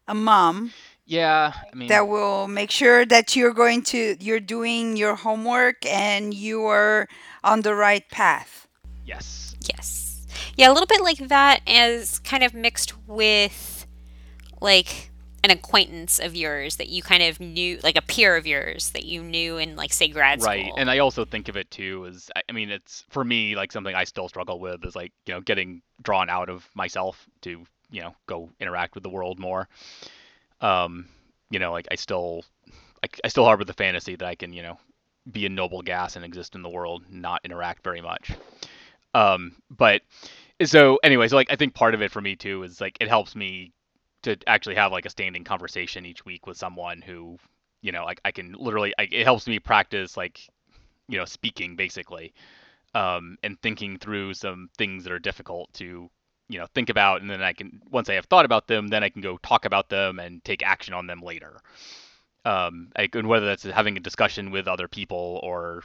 a 0.06 0.14
mom 0.14 0.72
yeah 1.04 1.52
i 1.72 1.76
mean 1.76 1.88
that 1.88 2.08
will 2.08 2.48
make 2.48 2.70
sure 2.70 3.04
that 3.06 3.36
you're 3.36 3.54
going 3.54 3.82
to 3.82 4.16
you're 4.18 4.40
doing 4.40 4.96
your 4.96 5.14
homework 5.14 5.86
and 5.86 6.34
you 6.34 6.64
are 6.64 7.06
on 7.44 7.62
the 7.62 7.74
right 7.74 8.08
path. 8.10 8.66
yes 9.04 9.46
Yes. 9.68 10.26
Yeah, 10.56 10.70
a 10.70 10.72
little 10.72 10.86
bit 10.86 11.02
like 11.02 11.28
that, 11.28 11.60
as 11.66 12.18
kind 12.20 12.42
of 12.42 12.54
mixed 12.54 12.94
with 13.06 13.86
like 14.60 15.10
an 15.46 15.52
acquaintance 15.52 16.18
of 16.18 16.34
yours 16.34 16.74
that 16.76 16.88
you 16.88 17.02
kind 17.02 17.22
of 17.22 17.38
knew, 17.38 17.78
like 17.84 17.96
a 17.96 18.02
peer 18.02 18.36
of 18.36 18.48
yours 18.48 18.90
that 18.90 19.04
you 19.04 19.22
knew 19.22 19.58
in 19.58 19.76
like 19.76 19.92
say 19.92 20.08
grad 20.08 20.42
school. 20.42 20.52
Right, 20.52 20.72
and 20.76 20.90
I 20.90 20.98
also 20.98 21.24
think 21.24 21.48
of 21.48 21.56
it 21.56 21.70
too 21.70 22.04
as 22.06 22.28
I 22.48 22.52
mean, 22.52 22.68
it's 22.68 23.04
for 23.10 23.22
me 23.22 23.54
like 23.54 23.70
something 23.70 23.94
I 23.94 24.02
still 24.02 24.28
struggle 24.28 24.58
with 24.58 24.84
is 24.84 24.96
like 24.96 25.12
you 25.24 25.34
know 25.34 25.40
getting 25.40 25.82
drawn 26.02 26.28
out 26.28 26.48
of 26.48 26.68
myself 26.74 27.28
to 27.42 27.64
you 27.90 28.00
know 28.00 28.14
go 28.26 28.50
interact 28.58 28.94
with 28.94 29.04
the 29.04 29.08
world 29.08 29.38
more. 29.38 29.68
Um, 30.60 31.06
you 31.50 31.60
know, 31.60 31.70
like 31.70 31.86
I 31.92 31.94
still 31.94 32.44
I, 33.04 33.08
I 33.24 33.28
still 33.28 33.44
harbor 33.44 33.64
the 33.64 33.72
fantasy 33.72 34.16
that 34.16 34.26
I 34.26 34.34
can 34.34 34.52
you 34.52 34.62
know 34.62 34.78
be 35.30 35.46
a 35.46 35.48
noble 35.48 35.82
gas 35.82 36.16
and 36.16 36.24
exist 36.24 36.56
in 36.56 36.62
the 36.62 36.68
world, 36.68 37.04
not 37.08 37.40
interact 37.44 37.84
very 37.84 38.00
much. 38.00 38.32
Um, 39.14 39.54
but 39.70 40.02
so 40.64 40.98
anyway, 41.04 41.28
so 41.28 41.36
like 41.36 41.52
I 41.52 41.56
think 41.56 41.72
part 41.72 41.94
of 41.94 42.02
it 42.02 42.10
for 42.10 42.20
me 42.20 42.34
too 42.34 42.64
is 42.64 42.80
like 42.80 42.96
it 43.00 43.06
helps 43.06 43.36
me 43.36 43.72
to 44.26 44.36
actually 44.46 44.74
have 44.74 44.92
like 44.92 45.06
a 45.06 45.10
standing 45.10 45.44
conversation 45.44 46.04
each 46.04 46.24
week 46.24 46.46
with 46.46 46.56
someone 46.56 47.00
who, 47.00 47.38
you 47.80 47.92
know, 47.92 48.04
like 48.04 48.20
I 48.24 48.32
can 48.32 48.54
literally, 48.58 48.92
I, 48.98 49.08
it 49.10 49.24
helps 49.24 49.46
me 49.46 49.58
practice 49.60 50.16
like, 50.16 50.40
you 51.08 51.16
know, 51.16 51.24
speaking 51.24 51.76
basically, 51.76 52.34
um, 52.94 53.38
and 53.44 53.60
thinking 53.62 53.98
through 53.98 54.34
some 54.34 54.68
things 54.76 55.04
that 55.04 55.12
are 55.12 55.20
difficult 55.20 55.72
to, 55.74 56.10
you 56.48 56.58
know, 56.58 56.66
think 56.74 56.90
about, 56.90 57.20
and 57.20 57.30
then 57.30 57.42
I 57.42 57.52
can 57.52 57.80
once 57.90 58.08
I 58.08 58.14
have 58.14 58.26
thought 58.26 58.44
about 58.44 58.66
them, 58.66 58.88
then 58.88 59.04
I 59.04 59.10
can 59.10 59.22
go 59.22 59.38
talk 59.38 59.64
about 59.64 59.88
them 59.88 60.18
and 60.18 60.44
take 60.44 60.62
action 60.64 60.92
on 60.92 61.06
them 61.06 61.20
later. 61.20 61.58
Um, 62.44 62.88
I, 62.96 63.08
and 63.12 63.28
whether 63.28 63.46
that's 63.46 63.62
having 63.62 63.96
a 63.96 64.00
discussion 64.00 64.50
with 64.50 64.66
other 64.66 64.88
people 64.88 65.40
or 65.42 65.84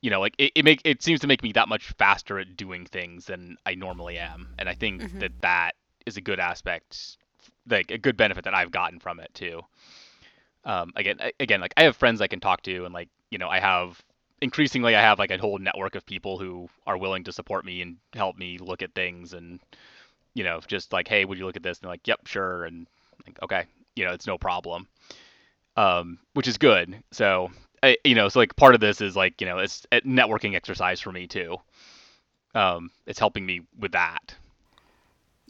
you 0.00 0.10
know 0.10 0.20
like 0.20 0.34
it, 0.38 0.52
it 0.54 0.64
make 0.64 0.80
it 0.84 1.02
seems 1.02 1.20
to 1.20 1.26
make 1.26 1.42
me 1.42 1.52
that 1.52 1.68
much 1.68 1.92
faster 1.98 2.38
at 2.38 2.56
doing 2.56 2.84
things 2.86 3.26
than 3.26 3.56
i 3.66 3.74
normally 3.74 4.18
am 4.18 4.48
and 4.58 4.68
i 4.68 4.74
think 4.74 5.00
mm-hmm. 5.00 5.18
that 5.20 5.32
that 5.40 5.72
is 6.06 6.16
a 6.16 6.20
good 6.20 6.40
aspect 6.40 7.16
like 7.68 7.90
a 7.90 7.98
good 7.98 8.16
benefit 8.16 8.44
that 8.44 8.54
I've 8.54 8.70
gotten 8.70 8.98
from 8.98 9.20
it 9.20 9.32
too. 9.34 9.62
Um, 10.64 10.92
again, 10.96 11.18
again, 11.40 11.60
like 11.60 11.74
I 11.76 11.84
have 11.84 11.96
friends 11.96 12.20
I 12.20 12.28
can 12.28 12.40
talk 12.40 12.62
to, 12.62 12.84
and 12.84 12.94
like 12.94 13.08
you 13.30 13.38
know, 13.38 13.48
I 13.48 13.60
have 13.60 14.00
increasingly 14.40 14.94
I 14.94 15.00
have 15.00 15.18
like 15.18 15.30
a 15.30 15.38
whole 15.38 15.58
network 15.58 15.94
of 15.94 16.06
people 16.06 16.38
who 16.38 16.68
are 16.86 16.96
willing 16.96 17.24
to 17.24 17.32
support 17.32 17.64
me 17.64 17.82
and 17.82 17.96
help 18.12 18.36
me 18.36 18.58
look 18.58 18.82
at 18.82 18.94
things, 18.94 19.32
and 19.32 19.60
you 20.34 20.44
know, 20.44 20.60
just 20.66 20.92
like, 20.92 21.08
hey, 21.08 21.24
would 21.24 21.38
you 21.38 21.46
look 21.46 21.56
at 21.56 21.62
this? 21.62 21.80
And 21.80 21.88
like, 21.88 22.06
yep, 22.06 22.26
sure, 22.26 22.64
and 22.64 22.86
like, 23.26 23.42
okay, 23.42 23.64
you 23.96 24.04
know, 24.04 24.12
it's 24.12 24.26
no 24.26 24.38
problem, 24.38 24.86
um, 25.76 26.18
which 26.34 26.48
is 26.48 26.58
good. 26.58 27.02
So, 27.10 27.50
I, 27.82 27.98
you 28.04 28.14
know, 28.14 28.28
so 28.28 28.38
like 28.38 28.54
part 28.56 28.74
of 28.74 28.80
this 28.80 29.00
is 29.00 29.16
like 29.16 29.40
you 29.40 29.46
know, 29.46 29.58
it's 29.58 29.86
a 29.90 30.00
networking 30.02 30.54
exercise 30.54 31.00
for 31.00 31.12
me 31.12 31.26
too. 31.26 31.56
Um, 32.54 32.90
it's 33.06 33.18
helping 33.18 33.46
me 33.46 33.62
with 33.78 33.92
that. 33.92 34.34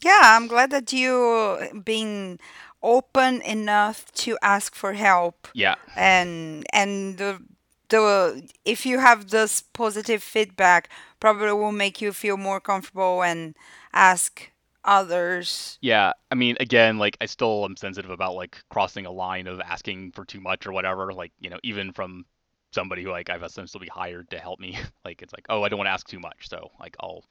Yeah, 0.03 0.21
I'm 0.23 0.47
glad 0.49 0.71
that 0.71 0.93
you 0.93 1.59
uh, 1.61 1.79
being 1.79 2.39
open 2.83 3.41
enough 3.43 4.11
to 4.13 4.37
ask 4.43 4.75
for 4.75 4.93
help. 4.95 5.49
Yeah. 5.55 5.77
And 5.97 6.65
and 6.73 7.19
the 7.19 7.41
the 7.89 8.49
if 8.65 8.85
you 8.85 8.99
have 8.99 9.31
this 9.31 9.63
positive 9.63 10.23
feedback, 10.23 10.89
probably 11.21 11.53
will 11.53 11.73
make 11.73 12.01
you 12.01 12.13
feel 12.13 12.37
more 12.37 12.61
comfortable 12.61 13.23
and 13.23 13.55
ask 13.93 14.51
others. 14.85 15.79
Yeah, 15.81 16.13
I 16.31 16.35
mean, 16.35 16.57
again, 16.61 16.99
like 16.99 17.17
I 17.21 17.27
still 17.27 17.65
am 17.65 17.77
sensitive 17.77 18.11
about 18.11 18.35
like 18.35 18.59
crossing 18.71 19.07
a 19.07 19.13
line 19.13 19.47
of 19.47 19.61
asking 19.61 20.13
for 20.13 20.25
too 20.25 20.41
much 20.41 20.67
or 20.67 20.73
whatever. 20.73 21.13
Like, 21.13 21.33
you 21.41 21.51
know, 21.51 21.59
even 21.63 21.93
from 21.93 22.25
somebody 22.73 23.03
who 23.03 23.11
like 23.11 23.31
I've 23.31 23.43
essentially 23.43 23.89
hired 23.89 24.31
to 24.31 24.39
help 24.39 24.59
me, 24.59 24.79
like 25.05 25.23
it's 25.23 25.33
like, 25.33 25.47
oh, 25.49 25.63
I 25.63 25.69
don't 25.69 25.79
want 25.79 25.87
to 25.87 25.93
ask 25.93 26.09
too 26.09 26.21
much, 26.21 26.49
so 26.49 26.71
like 26.81 26.97
I'll 27.01 27.25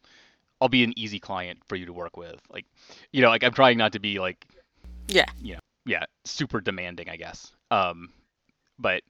I'll 0.62 0.70
be 0.70 0.84
an 0.84 0.94
easy 0.96 1.20
client 1.20 1.60
for 1.68 1.76
you 1.76 1.88
to 1.88 1.94
work 1.94 2.16
with. 2.16 2.40
Like, 2.52 2.66
you 3.12 3.22
know, 3.22 3.30
like 3.30 3.44
I'm 3.44 3.54
trying 3.54 3.78
not 3.78 3.94
to 3.94 4.00
be 4.00 4.20
like, 4.20 4.46
yeah, 5.08 5.26
you 5.42 5.54
know, 5.54 5.60
yeah, 5.86 6.06
super 6.24 6.62
demanding, 6.62 7.10
I 7.10 7.18
guess. 7.18 7.52
Um, 7.72 8.10
but 8.78 9.02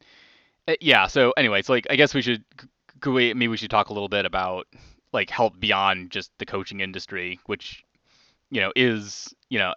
uh, 0.67 0.75
yeah. 0.79 1.07
So 1.07 1.33
anyway, 1.37 1.61
so 1.61 1.73
like 1.73 1.87
I 1.89 1.95
guess 1.97 2.13
we 2.13 2.21
should, 2.21 2.43
we 3.05 3.33
maybe 3.33 3.49
we 3.49 3.57
should 3.57 3.69
talk 3.69 3.89
a 3.89 3.93
little 3.93 4.09
bit 4.09 4.25
about 4.25 4.67
like 5.11 5.29
help 5.29 5.59
beyond 5.59 6.11
just 6.11 6.31
the 6.39 6.45
coaching 6.45 6.79
industry, 6.79 7.39
which 7.45 7.83
you 8.49 8.61
know 8.61 8.71
is 8.75 9.33
you 9.49 9.59
know, 9.59 9.73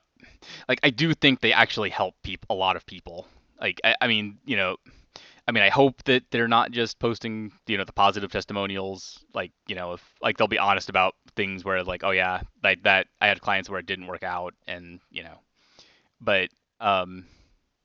like 0.68 0.78
I 0.84 0.90
do 0.90 1.12
think 1.12 1.40
they 1.40 1.52
actually 1.52 1.90
help 1.90 2.14
people 2.22 2.46
a 2.50 2.58
lot 2.58 2.76
of 2.76 2.86
people. 2.86 3.26
Like 3.60 3.80
I, 3.82 3.96
I 4.00 4.06
mean, 4.06 4.38
you 4.46 4.56
know, 4.56 4.76
I 5.46 5.52
mean, 5.52 5.62
I 5.62 5.68
hope 5.68 6.02
that 6.04 6.22
they're 6.30 6.48
not 6.48 6.70
just 6.70 6.98
posting, 6.98 7.52
you 7.66 7.76
know, 7.76 7.84
the 7.84 7.92
positive 7.92 8.32
testimonials. 8.32 9.24
Like, 9.34 9.52
you 9.66 9.74
know, 9.74 9.92
if 9.92 10.14
like 10.22 10.38
they'll 10.38 10.48
be 10.48 10.58
honest 10.58 10.88
about 10.88 11.14
things 11.36 11.64
where 11.64 11.82
like, 11.84 12.02
oh 12.02 12.12
yeah, 12.12 12.40
like 12.62 12.82
that 12.84 13.08
I 13.20 13.26
had 13.28 13.40
clients 13.40 13.68
where 13.68 13.78
it 13.78 13.86
didn't 13.86 14.06
work 14.06 14.22
out, 14.22 14.54
and 14.66 15.00
you 15.10 15.22
know, 15.22 15.38
but 16.20 16.48
um, 16.80 17.26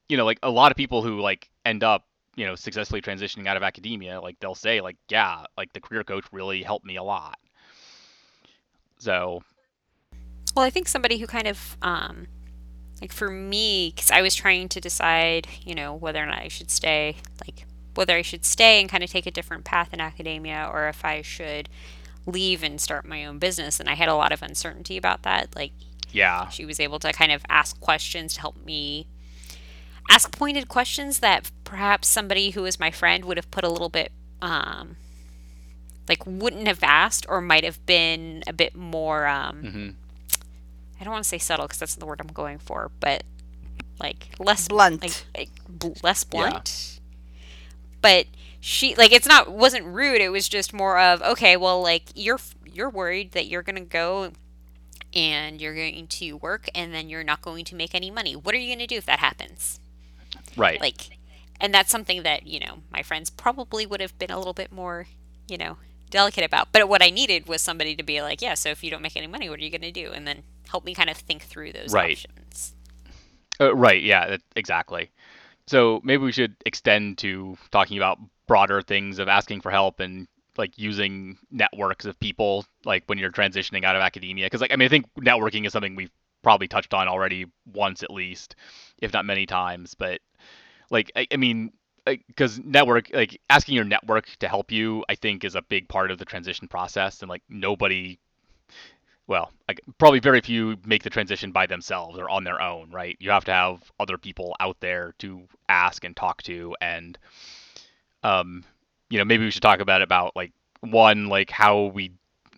you 0.08 0.16
know, 0.16 0.26
like 0.26 0.40
a 0.42 0.50
lot 0.50 0.72
of 0.72 0.78
people 0.78 1.02
who 1.02 1.20
like 1.20 1.50
end 1.66 1.84
up, 1.84 2.06
you 2.36 2.46
know, 2.46 2.56
successfully 2.56 3.02
transitioning 3.02 3.48
out 3.48 3.58
of 3.58 3.64
academia, 3.64 4.22
like 4.22 4.40
they'll 4.40 4.56
say 4.56 4.80
like, 4.80 4.96
yeah, 5.10 5.44
like 5.58 5.74
the 5.74 5.82
career 5.82 6.06
coach 6.06 6.26
really 6.32 6.64
helped 6.64 6.86
me 6.86 6.96
a 6.96 7.04
lot. 7.04 7.38
So, 9.00 9.44
well, 10.56 10.66
I 10.66 10.70
think 10.70 10.88
somebody 10.88 11.18
who 11.18 11.28
kind 11.28 11.48
of 11.48 11.78
um 11.82 12.28
like 13.02 13.12
for 13.12 13.30
me 13.30 13.92
because 13.94 14.12
i 14.12 14.22
was 14.22 14.36
trying 14.36 14.68
to 14.68 14.80
decide 14.80 15.48
you 15.64 15.76
know 15.76 15.94
whether 15.94 16.22
or 16.22 16.26
not 16.26 16.40
i 16.40 16.48
should 16.48 16.72
stay 16.72 17.16
like 17.46 17.66
whether 17.96 18.16
i 18.16 18.22
should 18.22 18.46
stay 18.46 18.80
and 18.80 18.90
kind 18.90 19.04
of 19.04 19.10
take 19.10 19.26
a 19.26 19.32
different 19.32 19.64
path 19.64 19.94
in 19.94 20.02
academia 20.02 20.70
or 20.72 20.88
if 20.88 21.04
i 21.04 21.22
should 21.22 21.70
leave 22.26 22.64
and 22.64 22.80
start 22.80 23.06
my 23.06 23.26
own 23.26 23.40
business 23.40 23.80
and 23.80 23.90
i 23.90 23.94
had 23.94 24.10
a 24.10 24.16
lot 24.16 24.32
of 24.32 24.42
uncertainty 24.42 24.98
about 24.98 25.24
that 25.24 25.56
like 25.56 25.72
yeah. 26.12 26.48
she 26.50 26.66
was 26.66 26.80
able 26.80 26.98
to 26.98 27.14
kind 27.14 27.32
of 27.32 27.44
ask 27.50 27.80
questions 27.80 28.34
to 28.34 28.42
help 28.42 28.58
me 28.66 29.08
ask 30.10 30.36
pointed 30.36 30.68
questions 30.68 31.20
that 31.20 31.52
perhaps 31.64 32.08
somebody 32.08 32.52
who 32.52 32.64
was 32.64 32.80
my 32.80 32.90
friend 32.90 33.26
would 33.26 33.38
have 33.38 33.50
put 33.52 33.64
a 33.64 33.70
little 33.70 33.90
bit 33.90 34.12
um 34.42 34.96
like 36.08 36.26
wouldn't 36.26 36.68
have 36.68 36.80
asked 36.82 37.28
or 37.30 37.42
might 37.42 37.64
have 37.64 37.86
been 37.86 38.44
a 38.48 38.54
bit 38.54 38.76
more 38.76 39.28
um 39.28 39.64
mm-hmm 39.64 39.90
I 41.00 41.04
don't 41.04 41.14
want 41.14 41.24
to 41.24 41.30
say 41.30 41.38
subtle 41.38 41.66
because 41.66 41.80
that's 41.80 41.96
the 41.96 42.06
word 42.06 42.20
I'm 42.20 42.28
going 42.28 42.60
for, 42.60 42.92
but 43.00 43.24
like 44.00 44.30
less 44.40 44.68
blunt, 44.68 45.02
like, 45.02 45.26
like 45.36 46.04
less 46.04 46.24
blunt. 46.24 47.00
Yeah. 47.00 47.00
But 48.02 48.26
she 48.60 48.96
like 48.96 49.12
it's 49.12 49.28
not 49.28 49.52
wasn't 49.52 49.86
rude. 49.86 50.22
It 50.22 50.30
was 50.30 50.50
just 50.50 50.74
more 50.74 51.00
of 51.00 51.22
okay, 51.22 51.58
well, 51.58 51.82
like 51.82 52.04
you're 52.16 52.40
you're 52.66 52.90
worried 52.90 53.32
that 53.32 53.48
you're 53.48 53.64
gonna 53.64 53.82
go 53.82 54.32
and 55.14 55.60
you're 55.60 55.76
going 55.76 56.08
to 56.08 56.34
work 56.34 56.70
and 56.76 56.94
then 56.94 57.10
you're 57.10 57.24
not 57.24 57.42
going 57.42 57.66
to 57.66 57.76
make 57.76 57.96
any 57.96 58.12
money. 58.12 58.36
What 58.36 58.54
are 58.54 58.60
you 58.60 58.68
going 58.68 58.80
to 58.80 58.88
do 58.88 58.98
if 58.98 59.06
that 59.08 59.20
happens? 59.20 59.80
Right. 60.56 60.80
Like, 60.80 61.18
and 61.60 61.74
that's 61.74 61.90
something 61.92 62.24
that 62.24 62.46
you 62.46 62.60
know 62.60 62.80
my 62.92 63.04
friends 63.04 63.30
probably 63.30 63.86
would 63.86 64.02
have 64.02 64.18
been 64.20 64.32
a 64.32 64.38
little 64.38 64.54
bit 64.54 64.72
more, 64.72 65.08
you 65.48 65.58
know, 65.58 65.78
delicate 66.10 66.44
about. 66.44 66.72
But 66.72 66.88
what 66.88 67.02
I 67.02 67.10
needed 67.10 67.48
was 67.48 67.62
somebody 67.62 67.96
to 67.96 68.04
be 68.04 68.22
like, 68.22 68.42
yeah, 68.42 68.54
so 68.54 68.70
if 68.70 68.84
you 68.84 68.92
don't 68.92 69.02
make 69.02 69.18
any 69.18 69.28
money, 69.28 69.50
what 69.50 69.60
are 69.60 69.64
you 69.64 69.72
going 69.72 69.82
to 69.82 69.92
do? 69.92 70.12
And 70.12 70.28
then 70.28 70.44
help 70.70 70.86
me 70.86 70.94
kind 70.94 71.10
of 71.10 71.18
think 71.18 71.44
through 71.44 71.74
those 71.74 71.94
right. 71.94 72.12
options. 72.12 72.74
Uh, 73.60 73.76
right. 73.76 74.02
Yeah. 74.02 74.38
exactly. 74.56 75.12
So 75.68 76.02
maybe 76.04 76.24
we 76.24 76.32
should 76.32 76.56
extend 76.66 77.18
to 77.20 77.58
talking 77.72 77.98
about 77.98 78.18
broader 78.48 78.82
things 78.82 79.20
of 79.20 79.28
asking 79.28 79.62
for 79.62 79.70
help 79.70 80.00
and 80.00 80.28
like 80.58 80.78
using 80.78 81.38
networks 81.52 82.06
of 82.06 82.20
people 82.20 82.66
like 82.84 83.04
when 83.06 83.18
you're 83.18 83.32
transitioning 83.32 83.84
out 83.84 83.96
of 83.96 84.02
academia 84.02 84.48
because 84.48 84.60
like 84.60 84.74
i 84.74 84.76
mean 84.76 84.88
i 84.88 84.90
think 84.90 85.06
networking 85.14 85.66
is 85.68 85.72
something 85.72 85.96
we've 85.96 86.12
probably 86.42 86.68
touched 86.68 86.94
on 86.96 87.08
already 87.08 87.46
once 87.72 88.02
at 88.02 88.10
least 88.10 88.56
if 88.98 89.14
not 89.14 89.24
many 89.24 89.46
times 89.46 89.94
but 89.94 90.20
like 90.90 91.12
i, 91.16 91.28
I 91.32 91.38
mean 91.38 91.72
because 92.06 92.60
network 92.60 93.12
like 93.14 93.40
asking 93.52 93.76
your 93.76 93.86
network 93.86 94.26
to 94.40 94.48
help 94.48 94.72
you 94.72 95.06
i 95.08 95.14
think 95.14 95.44
is 95.44 95.54
a 95.54 95.62
big 95.62 95.88
part 95.88 96.10
of 96.10 96.18
the 96.18 96.26
transition 96.26 96.68
process 96.68 97.22
and 97.22 97.30
like 97.30 97.44
nobody 97.48 98.20
well, 99.30 99.52
like, 99.68 99.80
probably 100.00 100.20
very 100.20 100.42
few 100.42 100.76
make 100.86 101.04
the 101.04 101.10
transition 101.10 101.52
by 101.52 101.68
themselves 101.68 102.18
or 102.18 102.30
on 102.30 102.44
their 102.44 102.60
own, 102.60 102.90
right? 102.90 103.16
You 103.20 103.30
have 103.30 103.46
to 103.46 103.54
have 103.54 103.80
other 104.00 104.18
people 104.18 104.56
out 104.60 104.78
there 104.80 105.14
to 105.20 105.44
ask 105.70 106.04
and 106.04 106.16
talk 106.16 106.42
to, 106.44 106.76
and 106.82 107.18
um, 108.24 108.66
you 109.10 109.20
know, 109.20 109.26
maybe 109.26 109.46
we 109.46 109.52
should 109.52 109.62
talk 109.62 109.80
about 109.80 110.02
about 110.02 110.36
like 110.36 110.52
one, 110.82 111.28
like 111.30 111.52
how 111.52 111.86
we 111.86 112.12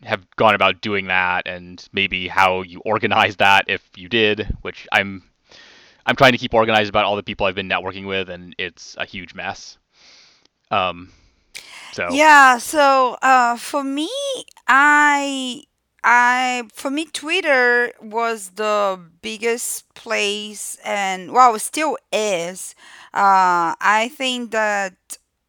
have 0.04 0.26
gone 0.38 0.56
about 0.56 0.80
doing 0.80 1.08
that, 1.08 1.46
and 1.46 1.86
maybe 1.92 2.30
how 2.30 2.62
you 2.62 2.80
organize 2.86 3.36
that 3.36 3.66
if 3.68 3.88
you 3.98 4.08
did, 4.08 4.56
which 4.62 4.88
I'm 4.94 5.24
I'm 6.06 6.16
trying 6.16 6.32
to 6.32 6.38
keep 6.38 6.54
organized 6.54 6.90
about 6.90 7.04
all 7.04 7.18
the 7.18 7.24
people 7.24 7.46
I've 7.46 7.56
been 7.56 7.70
networking 7.70 8.08
with, 8.08 8.30
and 8.30 8.56
it's 8.58 8.96
a 8.98 9.06
huge 9.06 9.36
mess. 9.36 9.78
Um, 10.72 11.12
so 11.92 12.08
yeah, 12.12 12.60
so 12.60 13.18
uh, 13.22 13.58
for 13.58 13.84
me, 13.84 14.10
I 14.70 15.64
I 16.04 16.64
for 16.74 16.90
me 16.90 17.06
Twitter 17.06 17.94
was 18.02 18.52
the 18.56 19.00
biggest 19.22 19.94
place 19.94 20.78
and 20.84 21.32
well 21.32 21.58
still 21.60 21.98
is. 22.12 22.74
Uh, 23.14 23.78
I 23.80 24.12
think 24.16 24.52
that 24.52 24.96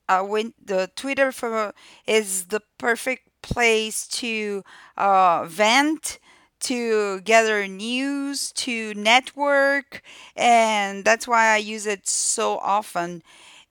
uh, 0.09 0.23
when 0.23 0.53
the 0.63 0.91
Twitter 0.95 1.33
for 1.33 1.73
is 2.07 2.47
the 2.47 2.61
perfect 2.77 3.29
place 3.41 4.07
to 4.09 4.63
uh, 4.97 5.45
vent, 5.47 6.19
to 6.61 7.21
gather 7.23 7.67
news, 7.67 8.53
to 8.53 8.93
network, 8.95 10.03
and 10.37 11.05
that's 11.05 11.27
why 11.27 11.55
I 11.55 11.57
use 11.57 11.87
it 11.87 12.07
so 12.07 12.59
often. 12.59 13.23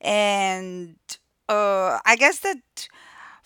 And 0.01 0.95
uh, 1.47 1.99
I 2.05 2.15
guess 2.17 2.39
that 2.39 2.87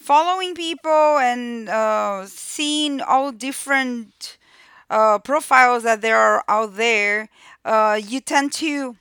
following 0.06 0.56
people 0.56 1.18
and 1.20 1.70
uh, 1.70 2.26
seeing 2.28 3.02
all 3.02 3.32
different 3.32 4.38
uh, 4.90 5.20
profiles 5.20 5.84
that 5.84 6.02
there 6.02 6.18
are 6.20 6.44
out 6.48 6.76
there, 6.76 7.30
uh, 7.66 8.00
you 8.04 8.22
tend 8.22 8.54
to 8.54 8.98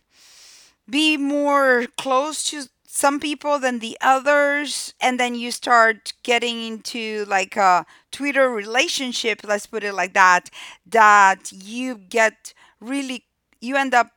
be 0.88 1.17
more 1.17 1.87
close 1.97 2.45
to 2.45 2.64
some 2.87 3.19
people 3.19 3.59
than 3.59 3.81
the 3.81 3.97
others 4.01 4.95
and 5.01 5.19
then 5.19 5.35
you 5.35 5.51
start 5.51 6.12
getting 6.23 6.62
into 6.62 7.25
like 7.27 7.57
a 7.57 7.85
twitter 8.12 8.49
relationship 8.49 9.40
let's 9.45 9.67
put 9.67 9.83
it 9.83 9.93
like 9.95 10.14
that 10.14 10.49
that 10.87 11.51
you 11.53 11.97
get 11.97 12.55
really 12.81 13.25
you 13.61 13.77
end 13.77 13.95
up 13.95 14.11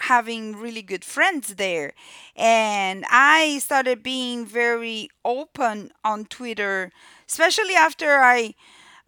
having 0.00 0.56
really 0.56 0.82
good 0.82 1.04
friends 1.04 1.54
there. 1.56 1.92
And 2.36 3.04
i 3.10 3.58
started 3.58 4.02
being 4.02 4.44
very 4.46 5.08
open 5.24 5.90
on 6.04 6.24
twitter 6.26 6.90
especially 7.28 7.74
after 7.74 8.18
i 8.18 8.54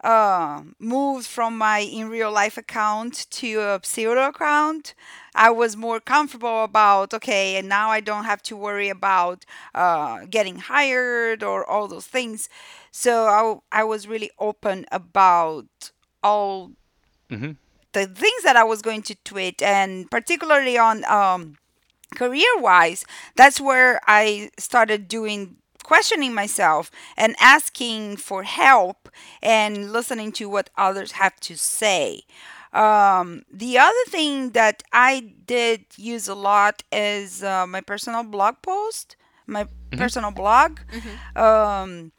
uh, 0.03 0.61
moved 0.79 1.25
from 1.25 1.57
my 1.57 1.79
in 1.79 2.07
real 2.09 2.31
life 2.31 2.57
account 2.57 3.25
to 3.31 3.59
a 3.59 3.79
pseudo 3.83 4.27
account, 4.27 4.93
I 5.33 5.49
was 5.49 5.75
more 5.75 5.99
comfortable 5.99 6.63
about 6.63 7.13
okay, 7.13 7.55
and 7.57 7.67
now 7.67 7.89
I 7.89 7.99
don't 7.99 8.25
have 8.25 8.41
to 8.43 8.55
worry 8.55 8.89
about 8.89 9.45
uh, 9.73 10.25
getting 10.29 10.57
hired 10.59 11.43
or 11.43 11.67
all 11.69 11.87
those 11.87 12.05
things. 12.07 12.49
So 12.91 13.61
I, 13.71 13.81
I 13.81 13.83
was 13.83 14.07
really 14.07 14.31
open 14.39 14.85
about 14.91 15.91
all 16.23 16.71
hmm 17.29 17.51
the 17.93 18.05
things 18.07 18.43
that 18.43 18.55
I 18.55 18.63
was 18.63 18.81
going 18.81 19.01
to 19.03 19.15
tweet, 19.23 19.61
and 19.61 20.09
particularly 20.09 20.77
on 20.77 21.03
um, 21.05 21.57
career 22.15 22.49
wise, 22.57 23.05
that's 23.35 23.59
where 23.59 23.99
I 24.07 24.49
started 24.57 25.07
doing 25.07 25.57
questioning 25.83 26.33
myself 26.33 26.91
and 27.17 27.35
asking 27.39 28.17
for 28.17 28.43
help 28.43 29.09
and 29.41 29.91
listening 29.91 30.31
to 30.33 30.49
what 30.49 30.69
others 30.77 31.13
have 31.13 31.39
to 31.41 31.55
say. 31.57 32.21
Um, 32.73 33.43
the 33.51 33.77
other 33.77 34.05
thing 34.09 34.51
that 34.51 34.83
I 34.91 35.33
did 35.45 35.85
use 35.97 36.27
a 36.27 36.35
lot 36.35 36.83
is 36.91 37.43
uh, 37.43 37.65
my 37.67 37.81
personal 37.81 38.23
blog 38.23 38.55
post, 38.61 39.15
my 39.47 39.67
hmm 39.91 39.97
personal 39.97 40.31
blog. 40.31 40.79
hmm 40.91 41.15
Um, 41.35 42.11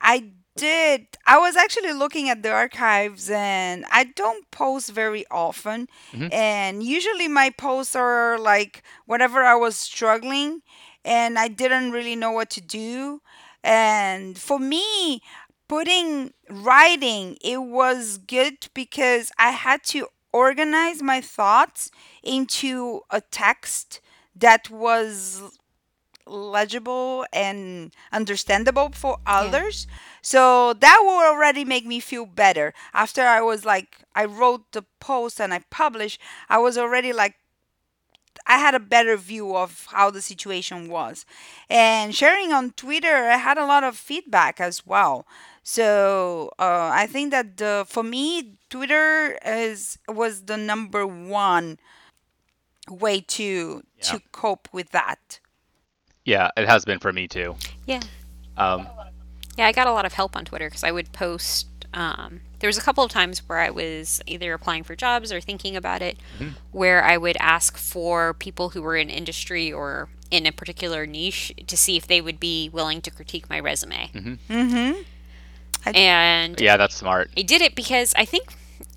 I 0.00 0.32
did, 0.56 1.13
I 1.26 1.38
was 1.38 1.56
actually 1.56 1.92
looking 1.92 2.28
at 2.28 2.42
the 2.42 2.50
archives 2.50 3.30
and 3.30 3.84
I 3.90 4.04
don't 4.04 4.50
post 4.50 4.90
very 4.92 5.24
often. 5.30 5.88
hmm 6.12 6.28
And 6.30 6.82
usually 6.82 7.28
my 7.28 7.50
posts 7.50 7.94
are 7.96 8.38
like 8.38 8.82
whatever 9.06 9.42
I 9.42 9.54
was 9.54 9.76
struggling 9.76 10.62
and 11.04 11.38
I 11.38 11.48
didn't 11.48 11.92
really 11.92 12.16
know 12.16 12.32
what 12.32 12.50
to 12.50 12.60
do. 12.60 13.20
And 13.62 14.38
for 14.38 14.58
me, 14.58 15.22
putting 15.68 16.32
writing, 16.50 17.36
it 17.42 17.62
was 17.62 18.18
good 18.18 18.68
because 18.74 19.30
I 19.38 19.50
had 19.50 19.82
to 19.84 20.08
organize 20.32 21.02
my 21.02 21.20
thoughts 21.20 21.90
into 22.22 23.00
a 23.10 23.20
text 23.20 24.00
that 24.36 24.70
was 24.70 25.42
legible 26.26 27.26
and 27.32 27.92
understandable 28.12 28.90
for 28.94 29.18
Yeah. 29.36 29.60
Others. 30.24 30.30
So 30.30 30.72
that 30.74 31.00
will 31.02 31.20
already 31.32 31.64
make 31.64 31.86
me 31.86 32.00
feel 32.00 32.26
better. 32.26 32.72
After 32.92 33.22
I 33.22 33.40
was 33.40 33.64
like, 33.64 33.98
I 34.14 34.24
wrote 34.24 34.72
the 34.72 34.84
post 35.00 35.40
and 35.40 35.52
I 35.54 35.60
published, 35.70 36.20
I 36.48 36.58
was 36.58 36.78
already 36.78 37.12
like, 37.12 37.34
I 38.46 38.58
had 38.58 38.74
a 38.74 38.80
better 38.80 39.16
view 39.16 39.56
of 39.56 39.86
how 39.90 40.10
the 40.10 40.20
situation 40.20 40.88
was. 40.88 41.24
And 41.70 42.14
sharing 42.14 42.52
on 42.52 42.72
Twitter, 42.72 43.30
I 43.30 43.36
had 43.36 43.58
a 43.58 43.64
lot 43.66 43.84
of 43.84 43.96
feedback 43.96 44.60
as 44.60 44.86
well. 44.86 45.24
So 45.62 46.50
uh, 46.58 46.90
I 46.92 47.06
think 47.06 47.30
that 47.30 47.56
the, 47.56 47.84
for 47.88 48.02
me, 48.02 48.58
Twitter 48.68 49.38
is 49.46 49.98
was 50.08 50.44
the 50.44 50.56
number 50.56 51.06
one 51.06 51.78
way 52.90 53.20
to 53.20 53.82
Yeah. 53.98 54.04
to 54.04 54.20
cope 54.32 54.68
with 54.72 54.90
that. 54.90 55.40
Yeah, 56.24 56.50
it 56.56 56.68
has 56.68 56.84
been 56.84 56.98
for 56.98 57.12
me 57.12 57.28
too. 57.28 57.56
Yeah. 57.86 58.02
Um, 58.56 58.86
Yeah, 59.56 59.66
I 59.66 59.72
got 59.72 59.86
a 59.86 59.92
lot 59.92 60.04
of 60.04 60.14
help 60.14 60.36
on 60.36 60.44
Twitter 60.44 60.68
because 60.68 60.84
I 60.84 60.90
would 60.90 61.12
post. 61.12 61.68
Um, 61.92 62.40
there 62.58 62.66
was 62.68 62.76
a 62.76 62.80
couple 62.80 63.04
of 63.04 63.10
times 63.12 63.40
where 63.48 63.58
I 63.58 63.70
was 63.70 64.20
either 64.26 64.52
applying 64.52 64.82
for 64.82 64.96
jobs 64.96 65.30
or 65.30 65.40
thinking 65.40 65.76
about 65.76 66.02
it, 66.02 66.18
mhm, 66.40 66.54
where 66.72 67.04
I 67.04 67.16
would 67.16 67.36
ask 67.38 67.76
for 67.76 68.34
people 68.34 68.70
who 68.70 68.82
were 68.82 68.96
in 68.96 69.08
industry 69.10 69.72
or 69.72 70.08
in 70.30 70.44
a 70.46 70.50
particular 70.50 71.06
niche 71.06 71.52
to 71.66 71.76
see 71.76 71.96
if 71.96 72.06
they 72.08 72.20
would 72.20 72.40
be 72.40 72.68
willing 72.72 73.00
to 73.02 73.10
critique 73.12 73.48
my 73.48 73.60
resume. 73.60 74.10
mhm. 74.12 74.38
Mm-hmm. 74.50 75.02
And 75.94 76.60
Yeah, 76.60 76.76
that's 76.76 76.96
smart. 76.96 77.30
I 77.36 77.42
did 77.42 77.60
it 77.60 77.74
because 77.74 78.14
I 78.16 78.24
think, 78.24 78.56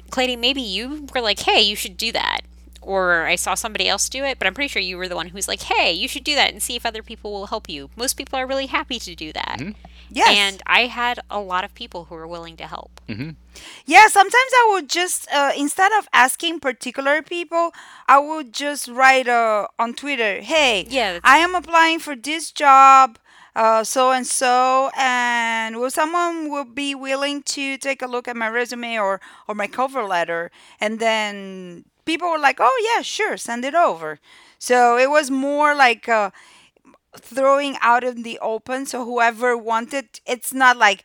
Clady, 0.09 0.35
maybe 0.35 0.61
you 0.61 1.07
were 1.13 1.21
like, 1.21 1.39
hey, 1.41 1.61
you 1.61 1.75
should 1.75 1.97
do 1.97 2.11
that. 2.13 2.41
Or 2.88 3.26
I 3.26 3.36
saw 3.36 3.54
somebody 3.54 3.88
else 3.89 4.08
do 4.08 4.23
it, 4.23 4.39
but 4.39 4.47
I'm 4.47 4.54
pretty 4.54 4.69
sure 4.69 4.82
you 4.82 4.97
were 4.97 5.10
the 5.10 5.15
one 5.15 5.28
who 5.28 5.36
was 5.36 5.47
like, 5.47 5.63
hey, 5.63 5.91
you 5.91 6.08
should 6.08 6.23
do 6.23 6.36
that 6.36 6.52
and 6.54 6.63
see 6.63 6.76
if 6.78 6.86
other 6.86 7.04
people 7.04 7.32
will 7.34 7.47
help 7.47 7.67
you. 7.69 7.89
Most 7.97 8.13
people 8.15 8.39
are 8.39 8.47
really 8.47 8.67
happy 8.67 8.97
to 9.00 9.13
do 9.13 9.34
that. 9.34 9.58
hmm 9.60 9.71
yes. 10.10 10.30
And 10.32 10.63
I 10.65 10.88
had 10.88 11.19
a 11.30 11.41
lot 11.41 11.63
of 11.65 11.76
people 11.76 12.06
who 12.06 12.15
were 12.15 12.28
willing 12.36 12.56
to 12.58 12.65
help. 12.76 13.02
hmm 13.08 13.32
Yeah, 13.86 14.08
sometimes 14.08 14.52
I 14.62 14.69
would 14.71 14.88
just 14.89 15.28
uh, 15.34 15.52
instead 15.58 15.91
of 16.00 16.08
asking 16.13 16.62
particular 16.62 17.21
people, 17.21 17.71
I 18.08 18.19
would 18.19 18.54
just 18.54 18.88
write 18.88 19.28
uh, 19.28 19.67
on 19.78 19.93
Twitter, 19.93 20.39
"Hey, 20.41 20.86
Yeah, 20.88 21.19
I 21.23 21.38
am 21.45 21.56
applying 21.56 22.00
for 22.00 22.15
this 22.15 22.52
job, 22.56 23.17
uh, 23.56 23.84
so 23.84 24.12
and 24.12 24.26
so, 24.26 24.91
and 24.95 25.76
will 25.80 25.91
someone 25.91 26.50
will 26.54 26.69
be 26.84 26.95
willing 26.95 27.43
to 27.58 27.78
take 27.78 28.02
a 28.02 28.08
look 28.08 28.28
at 28.32 28.36
my 28.38 28.47
resume 28.47 28.95
or 28.97 29.19
or 29.47 29.56
my 29.56 29.67
cover 29.67 30.04
letter?" 30.08 30.52
And 30.80 31.00
then 31.00 31.84
people 32.07 32.29
were 32.31 32.39
like, 32.39 32.57
"Oh 32.59 32.77
yeah, 32.95 33.03
sure, 33.03 33.37
send 33.37 33.63
it 33.65 33.75
over." 33.75 34.19
So 34.57 34.97
it 34.97 35.09
was 35.11 35.29
more 35.29 35.75
like 35.75 36.09
uh, 36.09 36.31
throwing 37.15 37.77
out 37.81 38.03
in 38.03 38.23
the 38.23 38.39
open. 38.39 38.85
So 38.85 39.05
whoever 39.05 39.55
wanted, 39.57 40.19
it's 40.25 40.53
not 40.53 40.77
like 40.77 41.03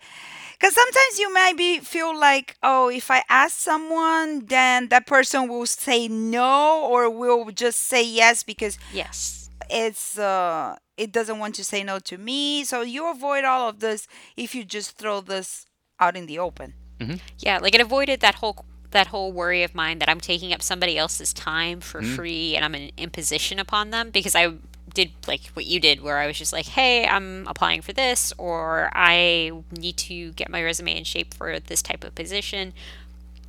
because 0.59 0.75
sometimes 0.75 1.19
you 1.19 1.33
might 1.35 1.57
be 1.57 1.81
feel 1.81 2.17
like, 2.19 2.57
oh, 2.63 2.89
if 2.89 3.11
I 3.11 3.23
ask 3.29 3.59
someone, 3.59 4.47
then 4.47 4.89
that 4.89 5.07
person 5.07 5.49
will 5.49 5.67
say 5.67 6.09
no 6.09 6.87
or 6.87 7.11
will 7.11 7.51
just 7.51 7.81
say 7.81 8.03
yes 8.05 8.43
because 8.45 8.79
yes. 8.95 9.51
it's 9.69 10.19
uh 10.19 10.77
it 10.97 11.11
doesn't 11.11 11.39
want 11.39 11.55
to 11.57 11.65
say 11.65 11.83
no 11.83 11.99
to 12.01 12.17
me. 12.19 12.65
So 12.65 12.83
you 12.83 13.11
avoid 13.11 13.45
all 13.45 13.69
of 13.69 13.81
this 13.81 14.07
if 14.37 14.55
you 14.55 14.65
just 14.65 14.97
throw 14.97 15.21
this 15.21 15.67
out 15.99 16.17
in 16.17 16.27
the 16.27 16.39
open. 16.39 16.75
hmm 17.01 17.17
Yeah, 17.39 17.59
like 17.59 17.75
it 17.75 17.81
avoided 17.81 18.21
that 18.21 18.37
whole 18.37 18.65
that 18.93 19.09
whole 19.09 19.33
worry 19.33 19.63
of 19.63 19.75
mine 19.75 19.99
that 19.99 20.09
I'm 20.09 20.21
taking 20.21 20.53
up 20.53 20.63
somebody 20.63 20.97
else's 20.99 21.33
time 21.33 21.81
for 21.81 22.01
hmm 22.01 22.17
free 22.17 22.57
and 22.57 22.65
I'm 22.65 22.75
an 22.75 22.91
imposition 22.97 23.59
upon 23.59 23.91
them 23.91 24.11
because 24.11 24.35
I 24.37 24.55
did 24.95 25.13
like 25.27 25.47
what 25.55 25.67
you 25.67 25.81
did 25.81 26.03
where 26.03 26.19
I 26.19 26.27
was 26.27 26.39
just 26.39 26.53
like, 26.53 26.67
"Hey, 26.67 27.07
I'm 27.07 27.47
applying 27.49 27.83
for 27.83 27.93
this 27.93 28.33
or 28.39 28.91
I 28.95 29.53
need 29.71 29.97
to 29.99 30.33
get 30.33 30.51
my 30.51 30.63
resume 30.63 30.97
in 30.97 31.05
shape 31.05 31.35
for 31.35 31.59
this 31.61 31.83
type 31.83 32.05
of 32.05 32.15
position. 32.15 32.75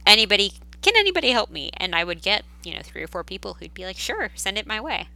Anybody 0.05 0.53
can 0.81 0.95
anybody 0.97 1.31
help 1.31 1.49
me?" 1.51 1.71
And 1.77 1.95
I 1.95 2.03
would 2.03 2.21
get, 2.21 2.45
you 2.63 2.73
know, 2.75 2.81
three 2.83 3.03
or 3.03 3.07
four 3.07 3.23
people 3.23 3.55
who'd 3.55 3.73
be 3.73 3.85
like, 3.85 3.97
"Sure, 3.97 4.31
send 4.35 4.57
it 4.57 4.67
my 4.67 4.79
way." 4.81 5.09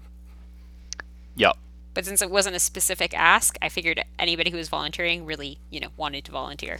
Yep. 1.35 1.57
But 1.93 2.05
since 2.05 2.21
it 2.21 2.29
wasn't 2.29 2.55
a 2.55 2.59
specific 2.59 3.13
ask, 3.13 3.57
I 3.61 3.69
figured 3.69 4.03
anybody 4.19 4.51
who 4.51 4.57
was 4.57 4.69
volunteering 4.69 5.25
really, 5.25 5.59
you 5.69 5.79
know, 5.79 5.89
wanted 5.97 6.25
to 6.25 6.31
volunteer. 6.31 6.79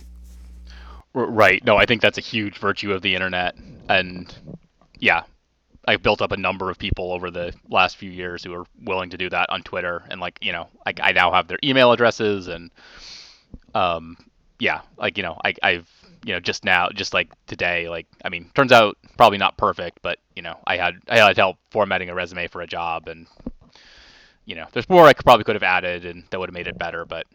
Right. 1.13 1.63
No, 1.65 1.77
I 1.77 1.85
think 1.85 2.01
that's 2.01 2.17
a 2.17 2.21
huge 2.21 2.57
virtue 2.57 2.93
of 2.93 3.01
the 3.01 3.15
internet. 3.15 3.55
And 3.89 4.33
yeah, 4.99 5.23
I've 5.87 6.03
built 6.03 6.21
up 6.21 6.31
a 6.31 6.37
number 6.37 6.69
of 6.69 6.77
people 6.77 7.11
over 7.11 7.31
the 7.31 7.53
last 7.69 7.97
few 7.97 8.11
years 8.11 8.43
who 8.43 8.53
are 8.53 8.65
willing 8.83 9.09
to 9.11 9.17
do 9.17 9.29
that 9.29 9.49
on 9.49 9.63
Twitter. 9.63 10.03
And 10.09 10.21
like, 10.21 10.37
you 10.41 10.51
know, 10.51 10.67
I, 10.85 10.93
I 11.01 11.11
now 11.13 11.31
have 11.31 11.47
their 11.47 11.57
email 11.63 11.91
addresses 11.91 12.47
and, 12.47 12.69
um, 13.73 14.17
yeah, 14.59 14.81
like, 14.97 15.17
you 15.17 15.23
know, 15.23 15.39
I, 15.43 15.53
I've, 15.63 15.89
you 16.23 16.33
know, 16.33 16.39
just 16.39 16.65
now, 16.65 16.89
just 16.89 17.13
like 17.13 17.31
today, 17.47 17.89
like, 17.89 18.05
I 18.23 18.29
mean, 18.29 18.51
turns 18.53 18.71
out 18.71 18.97
probably 19.17 19.37
not 19.37 19.57
perfect, 19.57 19.99
but, 20.01 20.19
you 20.35 20.41
know, 20.41 20.57
I 20.67 20.77
had, 20.77 20.95
I 21.07 21.17
had 21.19 21.37
help 21.37 21.57
formatting 21.71 22.09
a 22.09 22.15
resume 22.15 22.47
for 22.47 22.61
a 22.61 22.67
job 22.67 23.07
and, 23.07 23.27
you 24.45 24.55
know, 24.55 24.65
there's 24.73 24.89
more 24.89 25.05
I 25.05 25.13
could, 25.13 25.25
probably 25.25 25.45
could 25.45 25.55
have 25.55 25.63
added 25.63 26.05
and 26.05 26.23
that 26.29 26.39
would 26.39 26.49
have 26.49 26.53
made 26.53 26.67
it 26.67 26.77
better, 26.77 27.05
but 27.05 27.25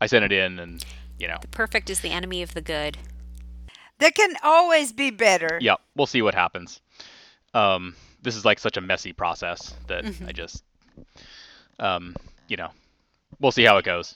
I 0.00 0.06
sent 0.06 0.24
it 0.24 0.32
in 0.32 0.58
and, 0.58 0.84
you 1.20 1.28
know, 1.28 1.38
The 1.42 1.48
perfect 1.48 1.90
is 1.90 2.00
the 2.00 2.10
enemy 2.10 2.42
of 2.42 2.54
the 2.54 2.62
good. 2.62 2.98
There 3.98 4.10
can 4.10 4.34
always 4.42 4.92
be 4.92 5.10
better. 5.10 5.58
yeah, 5.60 5.76
we'll 5.94 6.06
see 6.06 6.22
what 6.22 6.34
happens. 6.34 6.80
Um, 7.52 7.94
this 8.22 8.34
is 8.36 8.44
like 8.44 8.58
such 8.58 8.76
a 8.76 8.80
messy 8.80 9.12
process 9.12 9.74
that 9.88 10.04
I 10.04 10.08
hmm 10.10 10.30
just, 10.32 10.64
um, 11.78 12.16
you 12.48 12.56
know, 12.56 12.70
we'll 13.40 13.52
see 13.52 13.64
how 13.64 13.76
it 13.78 13.84
goes. 13.84 14.14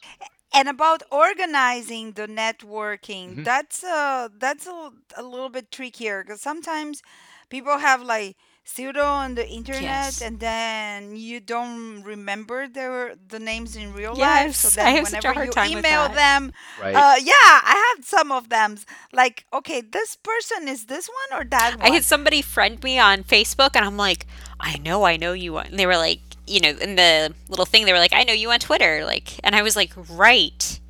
and 0.55 0.69
about 0.69 1.03
organizing 1.11 2.13
the 2.13 2.27
networking 2.27 3.31
mm-hmm. 3.31 3.43
that's 3.43 3.83
uh 3.85 4.29
that's 4.39 4.67
a, 4.67 4.91
a 5.17 5.23
little 5.23 5.49
bit 5.51 5.71
trickier 5.71 6.23
because 6.23 6.41
sometimes 6.41 7.03
people 7.51 7.79
have 7.79 8.03
like 8.03 8.37
pseudo 8.65 9.05
on 9.05 9.35
the 9.35 9.47
internet 9.47 9.83
yes. 9.83 10.23
and 10.23 10.41
then 10.41 11.15
you 11.15 11.39
don't 11.39 12.03
remember 12.03 12.67
their 12.67 13.15
the 13.29 13.39
names 13.39 13.77
in 13.77 13.93
real 13.93 14.15
yes, 14.17 14.47
life 14.47 14.55
so 14.55 14.69
then 14.81 15.03
whenever 15.03 15.45
you 15.45 15.53
email 15.77 16.09
them 16.09 16.51
right. 16.81 16.95
uh, 16.95 17.15
yeah 17.21 17.61
i 17.63 17.95
had 17.97 18.05
some 18.05 18.33
of 18.33 18.49
them. 18.49 18.79
Like 19.13 19.45
okay 19.53 19.81
this 19.81 20.17
person 20.17 20.67
is 20.67 20.87
this 20.87 21.09
one 21.09 21.41
or 21.41 21.45
that 21.51 21.77
one 21.79 21.87
i 21.87 21.95
had 21.95 22.05
somebody 22.05 22.41
friend 22.41 22.83
me 22.83 22.99
on 22.99 23.23
facebook 23.23 23.71
and 23.75 23.85
i'm 23.85 23.97
like 23.97 24.27
i 24.59 24.79
know 24.79 25.05
i 25.05 25.17
know 25.17 25.33
you 25.33 25.59
and 25.59 25.79
they 25.79 25.87
were 25.87 25.97
like 25.97 26.21
you 26.47 26.61
know 26.61 26.71
in 26.71 26.97
the 26.97 27.35
little 27.49 27.67
thing 27.67 27.85
they 27.85 27.93
were 27.93 27.99
like 27.99 28.15
i 28.15 28.25
know 28.25 28.33
you 28.33 28.51
on 28.51 28.59
twitter 28.59 29.05
like 29.05 29.39
and 29.45 29.55
i 29.55 29.63
was 29.63 29.77
like 29.77 29.93
right. 30.11 30.81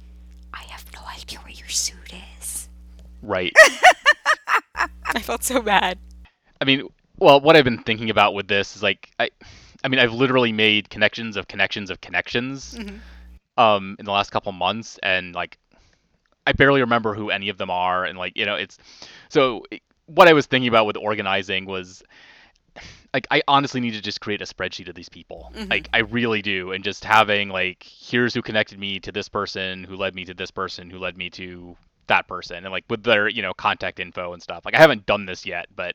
I 0.53 0.63
have 0.65 0.85
no 0.95 1.01
idea 1.07 1.39
where 1.41 1.51
your 1.51 1.69
suit 1.69 2.13
is. 2.41 2.69
Right. 3.23 3.53
I 5.07 5.21
felt 5.21 5.43
so 5.43 5.61
bad. 5.61 5.99
I 6.61 6.65
mean 6.65 6.89
well, 7.19 7.41
what 7.41 7.57
I've 7.57 7.65
been 7.65 7.83
thinking 7.83 8.11
about 8.11 8.35
with 8.35 8.49
this 8.49 8.77
is 8.77 8.83
like 8.83 9.11
I, 9.19 9.31
I 9.85 9.89
mean, 9.89 10.01
I've 10.01 10.15
literally 10.15 10.53
made 10.53 10.89
connections 10.89 11.37
of 11.37 11.47
connections 11.47 11.91
of 11.91 12.01
connections, 12.01 12.75
mm-hmm. 12.75 12.97
um, 13.63 13.97
in 13.99 14.07
the 14.07 14.13
last 14.13 14.31
couple 14.31 14.51
months, 14.53 14.99
and 15.03 15.35
like, 15.35 15.59
I 16.47 16.53
barely 16.53 16.81
remember 16.81 17.15
who 17.15 17.31
any 17.31 17.51
of 17.51 17.59
them 17.59 17.71
are, 17.71 18.05
and 18.05 18.19
like, 18.19 18.37
you 18.37 18.47
know, 18.47 18.57
it's 18.57 18.79
so. 19.29 19.63
What 20.07 20.29
I 20.29 20.35
was 20.35 20.45
thinking 20.45 20.69
about 20.69 20.85
with 20.85 20.99
organizing 20.99 21.65
was, 21.65 22.03
like, 23.15 23.27
I 23.31 23.43
honestly 23.49 23.81
need 23.81 23.95
to 23.95 24.03
just 24.03 24.21
create 24.21 24.43
a 24.43 24.45
spreadsheet 24.45 24.89
of 24.89 24.95
these 24.95 25.09
people. 25.09 25.51
Mm-hmm. 25.55 25.71
Like, 25.71 25.89
I 25.95 26.01
really 26.01 26.43
do, 26.43 26.73
and 26.73 26.85
just 26.85 27.05
having 27.05 27.49
like, 27.49 27.83
here's 27.83 28.35
who 28.35 28.43
connected 28.43 28.79
me 28.79 29.01
to 29.01 29.13
this 29.13 29.29
person, 29.29 29.85
who 29.85 29.97
led 29.97 30.15
me 30.15 30.27
to 30.27 30.35
this 30.35 30.51
person, 30.51 30.91
who 30.91 30.99
led 30.99 31.17
me 31.17 31.31
to 31.31 31.77
that 32.07 32.27
person, 32.27 32.65
and 32.65 32.73
like 32.73 32.85
with 32.89 33.03
their 33.03 33.29
you 33.29 33.43
know 33.43 33.53
contact 33.53 34.01
info 34.01 34.33
and 34.33 34.43
stuff. 34.43 34.65
Like, 34.65 34.75
I 34.75 34.79
haven't 34.79 35.05
done 35.05 35.27
this 35.27 35.45
yet, 35.45 35.67
but 35.75 35.95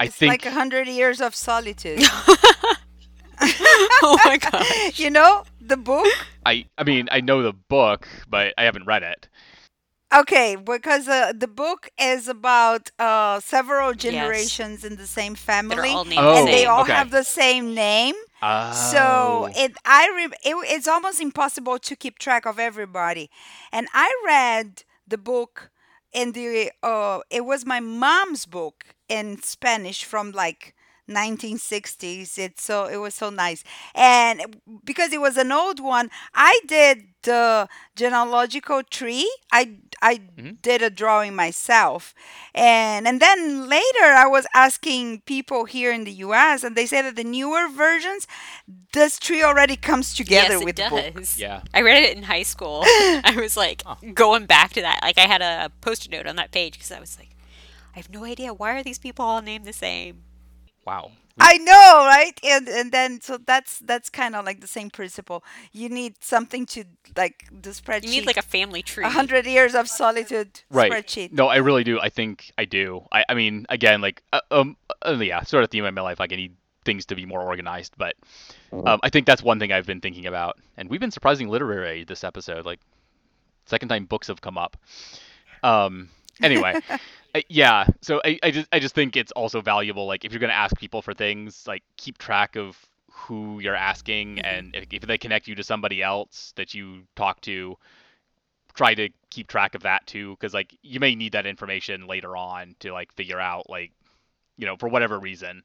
I 0.00 0.06
it's 0.06 0.16
think 0.16 0.30
like 0.30 0.46
a 0.46 0.50
hundred 0.50 0.88
years 0.88 1.20
of 1.20 1.34
solitude. 1.34 2.02
oh 4.02 4.18
my 4.24 4.38
god! 4.38 4.66
You 4.98 5.10
know 5.10 5.44
the 5.60 5.76
book? 5.76 6.06
I 6.44 6.66
I 6.76 6.84
mean 6.84 7.08
I 7.10 7.20
know 7.20 7.42
the 7.42 7.52
book, 7.52 8.08
but 8.28 8.54
I 8.58 8.64
haven't 8.64 8.86
read 8.86 9.02
it. 9.02 9.28
Okay, 10.14 10.54
because 10.54 11.08
uh, 11.08 11.32
the 11.36 11.48
book 11.48 11.90
is 12.00 12.28
about 12.28 12.90
uh, 13.00 13.40
several 13.40 13.94
generations 13.94 14.82
yes. 14.82 14.92
in 14.92 14.96
the 14.96 15.08
same 15.08 15.34
family, 15.34 15.90
oh, 15.92 16.04
and 16.38 16.46
they 16.46 16.66
all 16.66 16.82
okay. 16.82 16.92
have 16.92 17.10
the 17.10 17.24
same 17.24 17.74
name. 17.74 18.14
Oh. 18.40 18.72
So 18.72 19.48
it 19.56 19.72
I 19.84 20.08
re- 20.14 20.50
it, 20.50 20.54
it's 20.70 20.86
almost 20.86 21.20
impossible 21.20 21.78
to 21.78 21.96
keep 21.96 22.18
track 22.18 22.46
of 22.46 22.58
everybody. 22.58 23.28
And 23.72 23.88
I 23.92 24.14
read 24.24 24.84
the 25.08 25.18
book 25.18 25.70
in 26.12 26.32
the 26.32 26.70
uh, 26.82 27.20
it 27.30 27.44
was 27.44 27.66
my 27.66 27.80
mom's 27.80 28.46
book 28.46 28.93
in 29.08 29.40
Spanish 29.42 30.04
from 30.04 30.32
like 30.32 30.74
1960s. 31.08 32.38
It's 32.38 32.62
so 32.62 32.86
it 32.86 32.96
was 32.96 33.14
so 33.14 33.30
nice, 33.30 33.64
and 33.94 34.56
because 34.84 35.12
it 35.12 35.20
was 35.20 35.36
an 35.36 35.52
old 35.52 35.80
one, 35.80 36.10
I 36.34 36.60
did 36.66 37.08
the 37.22 37.68
genealogical 37.96 38.82
tree. 38.82 39.30
I 39.52 39.76
I 40.00 40.16
mm-hmm. 40.16 40.52
did 40.62 40.82
a 40.82 40.90
drawing 40.90 41.34
myself, 41.34 42.14
and 42.54 43.06
and 43.06 43.20
then 43.20 43.68
later 43.68 44.04
I 44.04 44.26
was 44.26 44.46
asking 44.54 45.22
people 45.22 45.66
here 45.66 45.92
in 45.92 46.04
the 46.04 46.12
U.S. 46.12 46.64
and 46.64 46.76
they 46.76 46.86
say 46.86 47.02
that 47.02 47.16
the 47.16 47.24
newer 47.24 47.68
versions, 47.68 48.26
this 48.92 49.18
tree 49.18 49.42
already 49.42 49.76
comes 49.76 50.14
together 50.14 50.54
yes, 50.54 50.64
with 50.64 50.78
it 50.78 50.90
does. 50.90 51.12
Book. 51.12 51.24
Yeah, 51.36 51.62
I 51.74 51.82
read 51.82 52.02
it 52.02 52.16
in 52.16 52.22
high 52.22 52.44
school. 52.44 52.82
I 52.86 53.34
was 53.36 53.56
like 53.56 53.82
oh. 53.84 53.96
going 54.14 54.46
back 54.46 54.72
to 54.74 54.80
that. 54.80 55.00
Like 55.02 55.18
I 55.18 55.26
had 55.26 55.42
a 55.42 55.70
post-it 55.80 56.10
note 56.10 56.26
on 56.26 56.36
that 56.36 56.50
page 56.50 56.74
because 56.74 56.92
I 56.92 57.00
was 57.00 57.18
like 57.18 57.34
I 57.94 57.98
have 57.98 58.10
no 58.10 58.24
idea 58.24 58.52
why 58.52 58.76
are 58.76 58.82
these 58.82 58.98
people 58.98 59.24
all 59.24 59.40
named 59.40 59.64
the 59.64 59.72
same. 59.72 60.24
Wow. 60.84 61.12
I 61.38 61.58
know, 61.58 62.06
right? 62.06 62.38
And 62.44 62.68
and 62.68 62.92
then 62.92 63.20
so 63.20 63.38
that's 63.38 63.80
that's 63.80 64.08
kind 64.08 64.36
of 64.36 64.44
like 64.44 64.60
the 64.60 64.68
same 64.68 64.88
principle. 64.88 65.42
You 65.72 65.88
need 65.88 66.14
something 66.22 66.64
to 66.66 66.84
like 67.16 67.46
the 67.50 67.70
spreadsheet. 67.70 68.04
You 68.04 68.10
need 68.10 68.26
like 68.26 68.36
a 68.36 68.42
family 68.42 68.82
tree. 68.82 69.04
A 69.04 69.08
hundred 69.08 69.44
years 69.46 69.74
of 69.74 69.88
solitude 69.88 70.60
right. 70.70 70.92
spreadsheet. 70.92 71.32
No, 71.32 71.48
I 71.48 71.56
really 71.56 71.82
do. 71.82 71.98
I 71.98 72.08
think 72.08 72.52
I 72.56 72.64
do. 72.64 73.06
I, 73.10 73.24
I 73.28 73.34
mean, 73.34 73.66
again, 73.68 74.00
like 74.00 74.22
uh, 74.32 74.40
um, 74.52 74.76
uh, 75.04 75.16
yeah, 75.20 75.42
sort 75.42 75.64
of 75.64 75.70
theme 75.70 75.84
in 75.84 75.94
my 75.94 76.02
life. 76.02 76.20
Like 76.20 76.32
I 76.32 76.36
need 76.36 76.54
things 76.84 77.06
to 77.06 77.16
be 77.16 77.26
more 77.26 77.42
organized, 77.42 77.94
but 77.96 78.14
um, 78.72 79.00
I 79.02 79.08
think 79.08 79.26
that's 79.26 79.42
one 79.42 79.58
thing 79.58 79.72
I've 79.72 79.86
been 79.86 80.00
thinking 80.00 80.26
about. 80.26 80.58
And 80.76 80.88
we've 80.88 81.00
been 81.00 81.10
surprising 81.10 81.48
literary 81.48 82.04
this 82.04 82.22
episode. 82.22 82.64
Like 82.64 82.78
second 83.66 83.88
time 83.88 84.04
books 84.04 84.28
have 84.28 84.40
come 84.40 84.56
up. 84.56 84.76
Um. 85.64 86.10
Anyway. 86.42 86.80
yeah 87.48 87.86
so 88.00 88.20
I, 88.24 88.38
I 88.42 88.50
just 88.50 88.68
i 88.72 88.78
just 88.78 88.94
think 88.94 89.16
it's 89.16 89.32
also 89.32 89.60
valuable 89.60 90.06
like 90.06 90.24
if 90.24 90.32
you're 90.32 90.40
going 90.40 90.50
to 90.50 90.56
ask 90.56 90.76
people 90.78 91.02
for 91.02 91.14
things 91.14 91.66
like 91.66 91.82
keep 91.96 92.18
track 92.18 92.56
of 92.56 92.78
who 93.10 93.60
you're 93.60 93.74
asking 93.74 94.36
mm-hmm. 94.36 94.46
and 94.46 94.76
if, 94.76 94.86
if 94.90 95.02
they 95.02 95.18
connect 95.18 95.48
you 95.48 95.54
to 95.56 95.64
somebody 95.64 96.02
else 96.02 96.52
that 96.56 96.74
you 96.74 97.02
talk 97.16 97.40
to 97.40 97.76
try 98.74 98.94
to 98.94 99.08
keep 99.30 99.48
track 99.48 99.74
of 99.74 99.82
that 99.82 100.06
too 100.06 100.32
because 100.32 100.54
like 100.54 100.76
you 100.82 101.00
may 101.00 101.14
need 101.14 101.32
that 101.32 101.46
information 101.46 102.06
later 102.06 102.36
on 102.36 102.74
to 102.80 102.92
like 102.92 103.12
figure 103.12 103.40
out 103.40 103.68
like 103.68 103.92
you 104.56 104.66
know 104.66 104.76
for 104.76 104.88
whatever 104.88 105.18
reason 105.18 105.62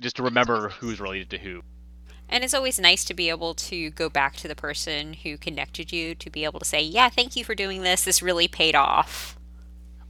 just 0.00 0.16
to 0.16 0.22
remember 0.22 0.68
who's 0.68 1.00
related 1.00 1.30
to 1.30 1.38
who 1.38 1.62
and 2.28 2.42
it's 2.44 2.54
always 2.54 2.78
nice 2.80 3.04
to 3.04 3.14
be 3.14 3.28
able 3.28 3.54
to 3.54 3.90
go 3.90 4.08
back 4.08 4.36
to 4.36 4.48
the 4.48 4.56
person 4.56 5.12
who 5.12 5.36
connected 5.36 5.92
you 5.92 6.14
to 6.14 6.30
be 6.30 6.44
able 6.44 6.60
to 6.60 6.66
say 6.66 6.80
yeah 6.80 7.08
thank 7.08 7.36
you 7.36 7.44
for 7.44 7.54
doing 7.54 7.82
this 7.82 8.04
this 8.04 8.22
really 8.22 8.48
paid 8.48 8.74
off 8.74 9.36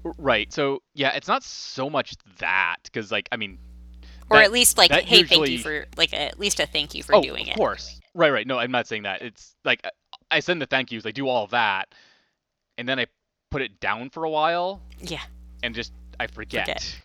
Right. 0.04 0.52
So 0.52 0.82
yeah, 0.94 1.12
it's 1.14 1.28
not 1.28 1.42
so 1.42 1.88
much 1.88 2.14
that 2.38 2.76
because 2.84 3.12
like 3.12 3.28
I 3.32 3.36
mean, 3.36 3.58
or 4.30 4.38
that, 4.38 4.44
at 4.44 4.52
least 4.52 4.78
like 4.78 4.90
hey, 4.90 5.20
usually... 5.20 5.46
thank 5.46 5.50
you 5.50 5.58
for 5.58 5.86
like 5.96 6.12
at 6.12 6.38
least 6.38 6.60
a 6.60 6.66
thank 6.66 6.94
you 6.94 7.02
for 7.02 7.14
oh, 7.14 7.22
doing 7.22 7.46
it. 7.46 7.52
Of 7.52 7.56
course. 7.56 8.00
Right. 8.14 8.30
Right. 8.30 8.46
No, 8.46 8.58
I'm 8.58 8.70
not 8.70 8.86
saying 8.86 9.04
that. 9.04 9.22
It's 9.22 9.54
like 9.64 9.86
I 10.30 10.40
send 10.40 10.60
the 10.60 10.66
thank 10.66 10.92
yous. 10.92 11.06
I 11.06 11.10
do 11.10 11.28
all 11.28 11.46
that, 11.48 11.94
and 12.78 12.88
then 12.88 12.98
I 12.98 13.06
put 13.50 13.62
it 13.62 13.80
down 13.80 14.10
for 14.10 14.24
a 14.24 14.30
while. 14.30 14.82
Yeah. 15.00 15.22
And 15.62 15.74
just 15.74 15.92
I 16.18 16.26
forget. 16.26 16.66
forget. 16.66 16.96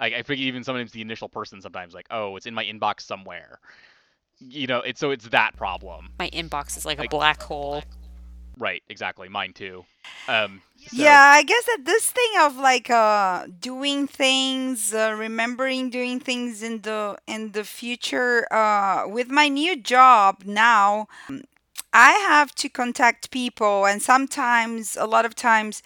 Like 0.00 0.12
I 0.14 0.22
forget 0.22 0.44
even 0.44 0.64
sometimes 0.64 0.92
the 0.92 1.02
initial 1.02 1.28
person. 1.28 1.60
Sometimes 1.60 1.94
like 1.94 2.06
oh, 2.10 2.36
it's 2.36 2.46
in 2.46 2.54
my 2.54 2.64
inbox 2.64 3.02
somewhere. 3.02 3.60
You 4.38 4.66
know, 4.66 4.80
it's 4.80 5.00
so 5.00 5.10
it's 5.10 5.28
that 5.28 5.56
problem. 5.56 6.10
My 6.18 6.28
inbox 6.30 6.76
is 6.76 6.84
like, 6.84 6.98
like 6.98 7.06
a 7.06 7.16
black 7.16 7.42
hole. 7.42 7.82
Right, 8.58 8.82
exactly. 8.88 9.28
Mine 9.28 9.52
too. 9.52 9.84
Um, 10.28 10.62
so. 10.78 10.96
Yeah, 10.96 11.20
I 11.20 11.42
guess 11.42 11.64
that 11.66 11.84
this 11.84 12.10
thing 12.10 12.40
of 12.40 12.56
like 12.56 12.90
uh, 12.90 13.46
doing 13.60 14.06
things, 14.06 14.94
uh, 14.94 15.14
remembering 15.16 15.90
doing 15.90 16.20
things 16.20 16.62
in 16.62 16.82
the 16.82 17.18
in 17.26 17.52
the 17.52 17.64
future. 17.64 18.46
Uh, 18.52 19.04
with 19.06 19.28
my 19.28 19.48
new 19.48 19.76
job 19.76 20.42
now, 20.46 21.08
I 21.92 22.12
have 22.12 22.54
to 22.56 22.68
contact 22.68 23.30
people, 23.30 23.86
and 23.86 24.00
sometimes, 24.00 24.96
a 24.96 25.06
lot 25.06 25.24
of 25.24 25.34
times, 25.34 25.82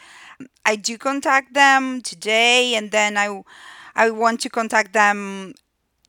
I 0.65 0.77
do 0.77 0.97
contact 0.97 1.55
them 1.55 2.03
today, 2.03 2.75
and 2.75 2.91
then 2.91 3.17
I 3.17 3.43
I 3.97 4.11
want 4.11 4.41
to 4.43 4.49
contact 4.51 4.93
them 4.93 5.55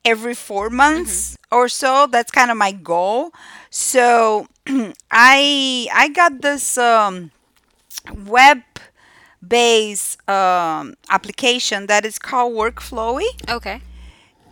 every 0.04 0.34
four 0.34 0.70
months 0.70 1.32
mm-hmm. 1.32 1.56
or 1.56 1.68
so. 1.68 2.06
That's 2.10 2.30
kind 2.30 2.50
of 2.50 2.56
my 2.56 2.72
goal. 2.72 3.32
So 3.70 4.46
I 5.10 5.88
I 5.92 6.08
got 6.08 6.40
this 6.42 6.78
um, 6.78 7.30
web 8.26 8.62
based 9.46 10.28
um, 10.28 10.94
application 11.10 11.86
that 11.86 12.04
is 12.04 12.18
called 12.18 12.54
Workflowy. 12.54 13.26
Okay. 13.48 13.80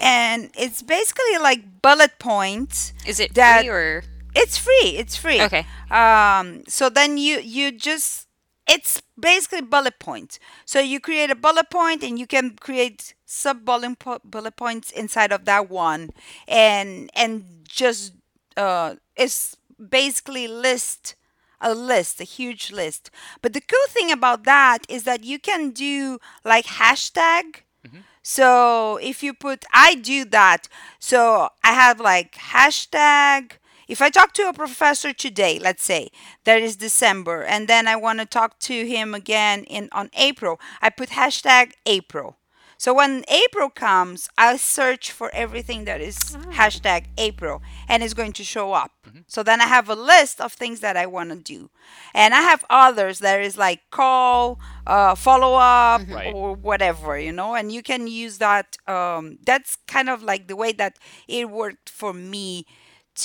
And 0.00 0.50
it's 0.56 0.82
basically 0.82 1.38
like 1.40 1.82
bullet 1.82 2.18
points. 2.18 2.92
Is 3.06 3.20
it 3.20 3.34
free 3.34 3.68
or? 3.68 4.02
It's 4.34 4.56
free. 4.56 4.96
It's 4.96 5.16
free. 5.16 5.40
Okay. 5.42 5.66
Um, 5.90 6.62
so 6.66 6.88
then 6.88 7.18
you 7.18 7.38
you 7.40 7.72
just 7.72 8.26
it's 8.68 9.02
basically 9.18 9.60
bullet 9.60 9.98
points. 9.98 10.38
So 10.64 10.80
you 10.80 11.00
create 11.00 11.30
a 11.30 11.34
bullet 11.34 11.70
point 11.70 12.02
and 12.02 12.18
you 12.18 12.26
can 12.26 12.56
create 12.56 13.14
sub 13.26 13.64
bullet, 13.64 13.98
po- 13.98 14.20
bullet 14.24 14.56
points 14.56 14.90
inside 14.90 15.32
of 15.32 15.44
that 15.44 15.68
one 15.70 16.10
and 16.48 17.10
and 17.14 17.44
just 17.68 18.14
uh 18.56 18.94
it's 19.16 19.56
basically 19.88 20.46
list 20.48 21.14
a 21.62 21.74
list, 21.74 22.20
a 22.22 22.24
huge 22.24 22.72
list. 22.72 23.10
But 23.42 23.52
the 23.52 23.60
cool 23.60 23.86
thing 23.88 24.10
about 24.10 24.44
that 24.44 24.78
is 24.88 25.04
that 25.04 25.24
you 25.24 25.38
can 25.38 25.72
do 25.72 26.18
like 26.42 26.64
hashtag. 26.64 27.64
Mm-hmm. 27.86 27.98
So 28.22 28.96
if 29.02 29.22
you 29.22 29.34
put, 29.34 29.66
I 29.70 29.94
do 29.94 30.24
that. 30.26 30.68
So 30.98 31.50
I 31.62 31.72
have 31.72 32.00
like 32.00 32.34
hashtag 32.34 33.58
if 33.90 34.00
I 34.00 34.08
talk 34.08 34.32
to 34.34 34.48
a 34.48 34.52
professor 34.52 35.12
today, 35.12 35.58
let's 35.58 35.82
say 35.82 36.10
that 36.44 36.62
is 36.62 36.76
December, 36.76 37.42
and 37.42 37.66
then 37.66 37.88
I 37.88 37.96
want 37.96 38.20
to 38.20 38.24
talk 38.24 38.60
to 38.60 38.86
him 38.86 39.14
again 39.14 39.64
in 39.64 39.88
on 39.90 40.10
April, 40.16 40.60
I 40.80 40.90
put 40.90 41.08
hashtag 41.08 41.72
April. 41.84 42.36
So 42.80 42.94
when 42.94 43.26
April 43.28 43.68
comes, 43.68 44.30
I 44.38 44.56
search 44.56 45.12
for 45.12 45.30
everything 45.34 45.84
that 45.84 46.00
is 46.00 46.34
oh. 46.34 46.38
hashtag 46.48 47.08
April 47.18 47.60
and 47.86 48.02
it's 48.02 48.14
going 48.14 48.32
to 48.32 48.42
show 48.42 48.72
up. 48.72 48.92
Mm-hmm. 49.06 49.18
So 49.26 49.42
then 49.42 49.60
I 49.60 49.66
have 49.66 49.90
a 49.90 49.94
list 49.94 50.40
of 50.40 50.54
things 50.54 50.80
that 50.80 50.96
I 50.96 51.04
want 51.04 51.28
to 51.28 51.36
do. 51.36 51.68
And 52.14 52.32
I 52.32 52.40
have 52.40 52.64
others 52.70 53.18
that 53.18 53.42
is 53.42 53.58
like 53.58 53.82
call, 53.90 54.58
uh, 54.86 55.14
follow 55.14 55.56
up, 55.56 56.00
mm-hmm. 56.00 56.14
right. 56.14 56.34
or 56.34 56.54
whatever, 56.54 57.20
you 57.20 57.32
know, 57.32 57.54
and 57.54 57.70
you 57.70 57.82
can 57.82 58.06
use 58.06 58.38
that. 58.38 58.78
Um, 58.86 59.36
that's 59.44 59.76
kind 59.86 60.08
of 60.08 60.22
like 60.22 60.48
the 60.48 60.56
way 60.56 60.72
that 60.72 60.96
it 61.28 61.50
worked 61.50 61.90
for 61.90 62.14
me 62.14 62.64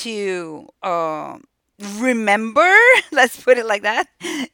to. 0.02 0.68
Uh, 0.84 1.38
remember 1.98 2.74
let's 3.12 3.44
put 3.44 3.58
it 3.58 3.66
like 3.66 3.82
that 3.82 4.08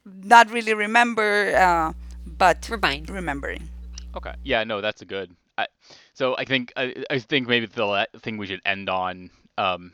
not 0.04 0.50
really 0.50 0.74
remember 0.74 1.56
uh, 1.56 1.94
but 2.26 2.68
remind 2.68 3.12
remembering 3.12 3.71
Okay. 4.16 4.34
Yeah. 4.44 4.64
No, 4.64 4.82
that's 4.82 5.02
a 5.02 5.06
good. 5.06 5.36
I, 5.58 5.68
so 6.14 6.36
I 6.38 6.46
think 6.46 6.74
I, 6.76 7.04
I 7.10 7.20
think 7.20 7.48
maybe 7.48 7.66
the 7.66 8.08
thing 8.20 8.38
we 8.38 8.48
should 8.48 8.62
end 8.66 8.90
on 8.90 9.30
um, 9.58 9.94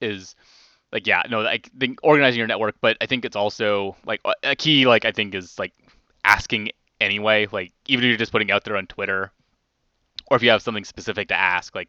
is 0.00 0.34
like 0.92 1.06
yeah 1.06 1.22
no 1.28 1.44
I 1.44 1.60
think 1.78 1.98
organizing 2.02 2.38
your 2.38 2.46
network, 2.46 2.76
but 2.80 2.96
I 3.00 3.06
think 3.06 3.24
it's 3.24 3.36
also 3.36 3.96
like 4.06 4.20
a 4.42 4.56
key 4.56 4.86
like 4.86 5.04
I 5.04 5.12
think 5.12 5.34
is 5.34 5.58
like 5.58 5.72
asking 6.24 6.70
anyway. 7.00 7.46
Like 7.50 7.72
even 7.86 8.04
if 8.04 8.08
you're 8.08 8.16
just 8.18 8.32
putting 8.32 8.50
out 8.50 8.64
there 8.64 8.76
on 8.76 8.86
Twitter, 8.86 9.32
or 10.30 10.36
if 10.36 10.42
you 10.42 10.50
have 10.50 10.62
something 10.62 10.84
specific 10.84 11.28
to 11.28 11.38
ask, 11.38 11.74
like 11.74 11.88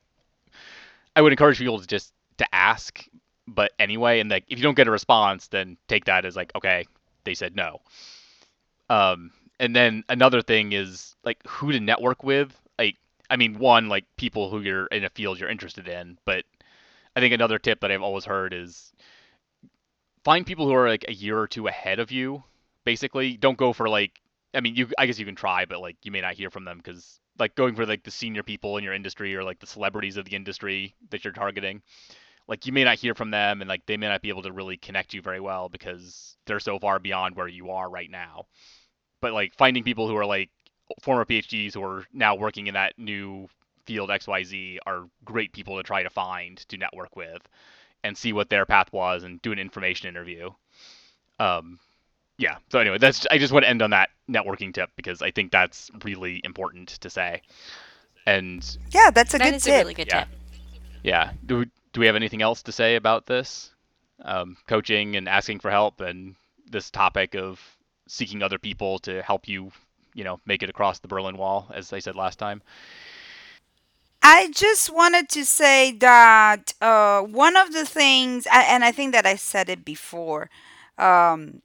I 1.16 1.22
would 1.22 1.32
encourage 1.32 1.60
people 1.60 1.80
to 1.80 1.88
just 1.88 2.12
to 2.38 2.48
ask, 2.54 3.06
but 3.48 3.72
anyway, 3.80 4.20
and 4.20 4.30
like 4.30 4.46
if 4.48 4.58
you 4.58 4.64
don't 4.64 4.76
get 4.76 4.88
a 4.88 4.92
response, 4.92 5.48
then 5.48 5.78
take 5.88 6.06
that 6.06 6.26
as 6.26 6.36
like 6.36 6.52
okay, 6.56 6.86
they 7.24 7.36
said 7.36 7.56
no. 7.56 7.82
Um, 8.90 9.32
and 9.60 9.76
then 9.76 10.04
another 10.10 10.42
thing 10.42 10.74
is 10.74 11.16
like 11.24 11.46
who 11.48 11.72
to 11.72 11.80
network 11.80 12.24
with. 12.24 12.52
Like, 12.78 12.98
I 13.30 13.38
mean, 13.38 13.60
one 13.60 13.90
like 13.90 14.06
people 14.18 14.50
who 14.50 14.62
you're 14.62 14.88
in 14.88 15.06
a 15.06 15.10
field 15.10 15.40
you're 15.40 15.50
interested 15.50 15.88
in, 15.88 16.18
but 16.26 16.46
I 17.16 17.20
think 17.20 17.34
another 17.34 17.60
tip 17.60 17.80
that 17.82 17.92
I've 17.92 18.02
always 18.02 18.26
heard 18.26 18.54
is 18.54 18.94
find 20.24 20.46
people 20.46 20.68
who 20.68 20.74
are 20.74 20.90
like 20.90 21.06
a 21.08 21.14
year 21.14 21.38
or 21.38 21.48
two 21.48 21.68
ahead 21.68 22.00
of 22.00 22.12
you. 22.12 22.44
Basically, 22.84 23.38
don't 23.38 23.58
go 23.58 23.74
for 23.74 23.90
like 23.90 24.20
I 24.54 24.62
mean, 24.62 24.76
you 24.76 24.88
I 24.98 25.06
guess 25.06 25.20
you 25.20 25.26
can 25.26 25.36
try, 25.36 25.66
but 25.66 25.82
like 25.82 25.98
you 26.04 26.12
may 26.12 26.22
not 26.22 26.36
hear 26.36 26.50
from 26.50 26.66
them 26.66 26.78
because 26.78 27.20
like 27.40 27.56
going 27.56 27.76
for 27.76 27.86
like 27.86 28.04
the 28.04 28.12
senior 28.12 28.44
people 28.44 28.78
in 28.78 28.84
your 28.84 28.94
industry 28.94 29.36
or 29.36 29.44
like 29.44 29.60
the 29.60 29.68
celebrities 29.68 30.18
of 30.18 30.26
the 30.26 30.36
industry 30.36 30.96
that 31.10 31.24
you're 31.24 31.34
targeting, 31.34 31.82
like 32.48 32.66
you 32.66 32.74
may 32.74 32.84
not 32.84 32.98
hear 32.98 33.16
from 33.16 33.32
them 33.32 33.62
and 33.62 33.70
like 33.70 33.86
they 33.86 33.98
may 33.98 34.08
not 34.08 34.22
be 34.22 34.30
able 34.30 34.44
to 34.44 34.52
really 34.52 34.78
connect 34.78 35.14
you 35.14 35.22
very 35.22 35.40
well 35.40 35.70
because 35.70 36.38
they're 36.46 36.60
so 36.60 36.80
far 36.80 37.00
beyond 37.00 37.36
where 37.36 37.48
you 37.48 37.72
are 37.72 37.90
right 37.90 38.12
now 38.12 38.46
but 39.26 39.34
like 39.34 39.56
finding 39.56 39.82
people 39.84 40.08
who 40.08 40.16
are 40.16 40.26
like 40.26 40.52
former 41.02 41.26
PhDs 41.26 41.74
who 41.74 41.84
are 41.84 42.06
now 42.14 42.36
working 42.36 42.68
in 42.68 42.76
that 42.76 42.94
new 43.00 43.50
field 43.88 44.12
XYZ 44.12 44.78
are 44.86 45.08
great 45.24 45.52
people 45.52 45.78
to 45.78 45.82
try 45.82 46.04
to 46.04 46.12
find 46.12 46.60
to 46.70 46.78
network 46.78 47.16
with 47.16 47.42
and 48.04 48.16
see 48.16 48.34
what 48.34 48.52
their 48.52 48.68
path 48.68 48.94
was 48.94 49.24
and 49.24 49.42
do 49.42 49.52
an 49.52 49.58
information 49.58 50.08
interview. 50.08 50.52
Um, 51.40 51.80
yeah. 52.38 52.58
So 52.72 52.78
anyway, 52.78 53.00
that's 53.00 53.26
I 53.32 53.40
just 53.40 53.52
want 53.52 53.66
to 53.66 53.70
end 53.70 53.82
on 53.82 53.90
that 53.90 54.10
networking 54.30 54.72
tip 54.72 54.92
because 54.96 55.24
I 55.24 55.32
think 55.32 55.52
that's 55.52 55.90
really 56.04 56.40
important 56.44 56.90
to 56.90 57.10
say. 57.10 57.42
And 58.28 58.78
yeah, 58.92 59.10
that's 59.10 59.34
a 59.34 59.40
that 59.40 59.54
good 59.54 59.60
tip. 59.60 59.74
A 59.74 59.78
really 59.80 59.96
good 59.96 60.08
yeah. 60.08 60.20
tip. 60.26 60.30
Yeah. 61.02 61.32
Do 61.48 61.58
we, 61.58 61.66
do 61.94 62.00
we 62.00 62.06
have 62.06 62.16
anything 62.16 62.44
else 62.44 62.62
to 62.62 62.72
say 62.72 62.96
about 62.96 63.26
this? 63.26 63.72
Um, 64.24 64.56
coaching 64.68 65.16
and 65.16 65.28
asking 65.28 65.62
for 65.62 65.72
help 65.72 66.00
and 66.00 66.36
this 66.70 66.92
topic 66.92 67.34
of 67.34 67.75
seeking 68.08 68.44
other 68.44 68.60
people 68.60 69.00
to 69.00 69.22
help 69.22 69.48
you, 69.48 69.72
you 70.14 70.24
know, 70.24 70.40
make 70.46 70.64
it 70.64 70.70
across 70.70 71.00
the 71.00 71.08
Berlin 71.08 71.38
Wall, 71.38 71.68
as 71.74 71.92
I 71.94 72.00
said 72.00 72.16
last 72.16 72.40
time. 72.40 72.62
I 74.22 74.50
just 74.52 74.92
wanted 74.92 75.30
to 75.30 75.46
say 75.46 75.92
that 76.00 76.74
uh, 76.82 77.22
one 77.22 77.56
of 77.56 77.74
the 77.74 77.86
things, 77.86 78.48
and 78.52 78.84
I 78.84 78.92
think 78.92 79.14
that 79.14 79.26
I 79.26 79.36
said 79.36 79.70
it 79.70 79.86
before, 79.86 80.50
um, 80.98 81.62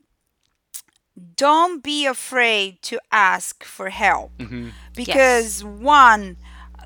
don't 1.35 1.83
be 1.83 2.05
afraid 2.05 2.81
to 2.83 2.99
ask 3.11 3.63
for 3.63 3.89
help 3.89 4.37
mm-hmm. 4.37 4.69
because 4.95 5.63
yes. 5.63 5.63
one 5.63 6.37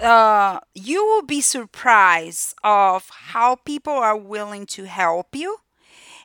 uh, 0.02 0.60
you 0.74 1.06
will 1.06 1.22
be 1.22 1.42
surprised 1.42 2.56
of 2.64 3.10
how 3.10 3.56
people 3.56 3.94
are 3.94 4.18
willing 4.18 4.66
to 4.66 4.86
help 4.86 5.36
you 5.36 5.58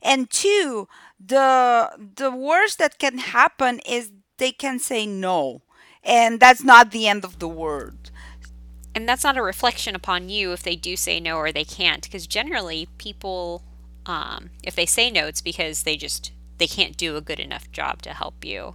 and 0.03 0.31
two 0.31 0.89
the 1.25 1.91
the 2.17 2.31
worst 2.31 2.79
that 2.79 2.99
can 2.99 3.19
happen 3.19 3.81
is 3.81 4.13
they 4.39 4.53
can 4.53 4.79
say 4.79 5.07
no. 5.07 5.63
And 6.03 6.41
that's 6.41 6.65
not 6.65 6.93
the 6.93 7.07
end 7.07 7.25
of 7.25 7.39
the 7.39 7.49
world. 7.49 8.11
And 8.95 9.09
that's 9.09 9.23
not 9.23 9.37
a 9.37 9.43
reflection 9.43 9.95
upon 9.95 10.29
you 10.29 10.53
if 10.53 10.63
they 10.63 10.77
do 10.77 10.97
say 10.97 11.21
no 11.21 11.37
or 11.37 11.53
they 11.53 11.65
can't 11.65 12.03
because 12.03 12.27
generally 12.27 12.89
people 12.99 13.63
um, 14.07 14.51
if 14.65 14.75
they 14.75 14.87
say 14.87 15.11
no 15.11 15.27
it's 15.27 15.43
because 15.43 15.83
they 15.85 15.97
just 15.97 16.33
they 16.59 16.67
can't 16.67 16.97
do 16.97 17.17
a 17.17 17.21
good 17.21 17.39
enough 17.41 17.71
job 17.71 18.03
to 18.03 18.11
help 18.13 18.45
you. 18.45 18.75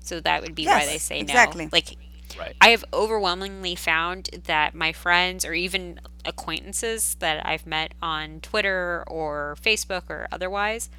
So 0.00 0.20
that 0.20 0.42
would 0.42 0.54
be 0.54 0.64
yes, 0.64 0.86
why 0.86 0.92
they 0.92 0.98
say 0.98 1.20
exactly. 1.20 1.66
no 1.66 1.70
like 1.72 1.96
Right. 2.38 2.54
I 2.60 2.70
have 2.70 2.84
overwhelmingly 2.92 3.74
found 3.74 4.30
that 4.44 4.74
my 4.74 4.92
friends 4.92 5.44
or 5.44 5.52
even 5.52 6.00
acquaintances 6.24 7.16
that 7.20 7.44
I've 7.46 7.66
met 7.66 7.92
on 8.02 8.40
Twitter 8.40 9.04
or 9.06 9.56
Facebook 9.62 10.08
or 10.08 10.26
otherwise 10.32 10.90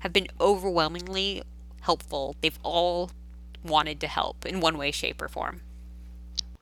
have 0.00 0.12
been 0.12 0.28
overwhelmingly 0.40 1.42
helpful. 1.80 2.34
They've 2.40 2.58
all 2.62 3.10
wanted 3.64 4.00
to 4.00 4.06
help 4.06 4.44
in 4.44 4.60
one 4.60 4.76
way, 4.76 4.90
shape, 4.90 5.22
or 5.22 5.28
form. 5.28 5.62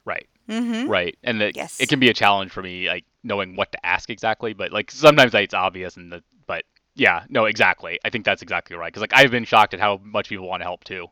Right. 0.05 0.29
Mm-hmm. 0.49 0.89
Right. 0.89 1.17
And 1.23 1.41
it, 1.41 1.57
yes. 1.57 1.81
it 1.81 1.89
can 1.89 2.01
be 2.01 2.11
a 2.11 2.15
challenge 2.15 2.51
for 2.51 2.63
me, 2.63 2.89
like 2.89 3.05
knowing 3.23 3.57
what 3.57 3.73
to 3.73 3.87
ask 3.87 4.11
exactly. 4.11 4.53
But 4.53 4.73
like 4.73 4.91
sometimes 4.91 5.35
it's 5.35 5.55
obvious, 5.55 5.97
and 5.97 6.13
the 6.13 6.23
but 6.47 6.65
yeah, 6.95 7.25
no, 7.29 7.45
exactly. 7.45 7.99
I 8.05 8.11
think 8.11 8.25
that's 8.25 8.43
exactly 8.43 8.77
right. 8.77 8.93
Because 8.93 9.01
like 9.01 9.15
I've 9.15 9.31
been 9.31 9.45
shocked 9.45 9.75
at 9.75 9.81
how 9.81 10.01
much 10.03 10.29
people 10.29 10.49
want 10.49 10.61
to 10.61 10.65
help 10.65 10.85
too. 10.85 11.07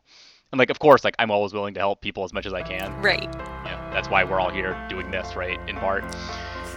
And 0.51 0.57
like, 0.57 0.69
of 0.69 0.79
course, 0.79 1.03
like 1.03 1.15
I'm 1.19 1.29
always 1.29 1.53
willing 1.53 1.73
to 1.75 1.79
help 1.79 2.01
people 2.01 2.23
as 2.23 2.33
much 2.33 2.45
as 2.45 2.53
I 2.53 2.63
can. 2.63 2.91
Right. 3.01 3.31
Yeah, 3.65 3.89
that's 3.93 4.09
why 4.09 4.23
we're 4.23 4.39
all 4.39 4.49
here 4.49 4.75
doing 4.89 5.11
this, 5.11 5.35
right? 5.35 5.59
In 5.69 5.75
part, 5.77 6.03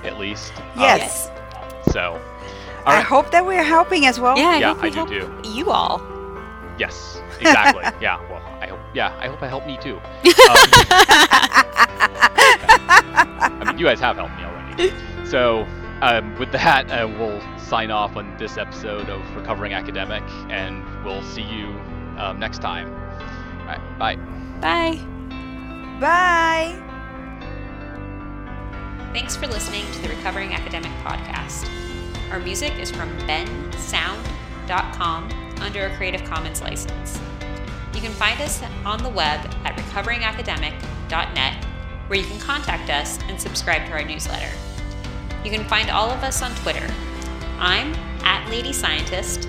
at 0.04 0.18
least. 0.18 0.52
Yes. 0.76 1.28
Um, 1.28 1.92
so. 1.92 2.20
I 2.84 3.00
hope 3.00 3.30
that 3.30 3.46
we're 3.46 3.62
helping 3.62 4.06
as 4.06 4.18
well. 4.18 4.36
Yeah, 4.36 4.48
I, 4.48 4.58
yeah, 4.58 4.74
I 4.80 4.90
do 4.90 5.06
too. 5.06 5.40
You 5.54 5.70
all. 5.70 6.02
Yes, 6.78 7.22
exactly. 7.38 7.84
yeah. 8.00 8.20
Well, 8.28 8.42
I 8.60 8.66
hope. 8.66 8.80
Yeah, 8.92 9.16
I 9.20 9.28
hope 9.28 9.40
I 9.42 9.48
help 9.48 9.66
me 9.66 9.78
too. 9.80 10.00
Um, 10.42 10.56
I 13.44 13.64
mean, 13.66 13.78
you 13.78 13.86
guys 13.86 14.00
have 14.00 14.16
helped 14.16 14.36
me 14.36 14.44
already. 14.44 14.92
So, 15.28 15.66
um, 16.00 16.36
with 16.38 16.50
that, 16.52 16.90
uh, 16.90 17.06
we'll 17.06 17.40
sign 17.58 17.90
off 17.90 18.16
on 18.16 18.36
this 18.38 18.56
episode 18.56 19.08
of 19.08 19.20
Recovering 19.36 19.72
Academic, 19.72 20.22
and 20.48 20.84
we'll 21.04 21.22
see 21.22 21.42
you 21.42 21.68
um, 22.18 22.38
next 22.38 22.60
time 22.60 23.01
right, 23.78 23.98
bye. 23.98 24.16
Bye. 24.60 24.98
Bye. 26.00 26.74
Thanks 29.12 29.36
for 29.36 29.46
listening 29.46 29.84
to 29.92 30.02
the 30.02 30.08
Recovering 30.08 30.54
Academic 30.54 30.90
Podcast. 31.04 31.68
Our 32.30 32.40
music 32.40 32.78
is 32.78 32.90
from 32.90 33.10
bensound.com 33.20 35.28
under 35.60 35.86
a 35.86 35.96
Creative 35.96 36.24
Commons 36.24 36.60
license. 36.62 37.20
You 37.94 38.00
can 38.00 38.12
find 38.12 38.40
us 38.40 38.62
on 38.86 39.02
the 39.02 39.10
web 39.10 39.40
at 39.64 39.76
recoveringacademic.net, 39.76 41.64
where 42.06 42.18
you 42.18 42.24
can 42.24 42.40
contact 42.40 42.88
us 42.90 43.18
and 43.28 43.38
subscribe 43.40 43.86
to 43.86 43.92
our 43.92 44.04
newsletter. 44.04 44.50
You 45.44 45.50
can 45.50 45.68
find 45.68 45.90
all 45.90 46.10
of 46.10 46.22
us 46.22 46.40
on 46.40 46.54
Twitter. 46.56 46.88
I'm 47.58 47.92
at 48.24 48.48
Lady 48.48 48.72
Scientist. 48.72 49.46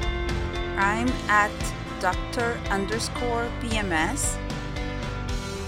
I'm 0.75 1.07
at 1.29 1.51
Dr. 2.03 2.59
underscore 2.69 3.49
BMS. 3.61 4.35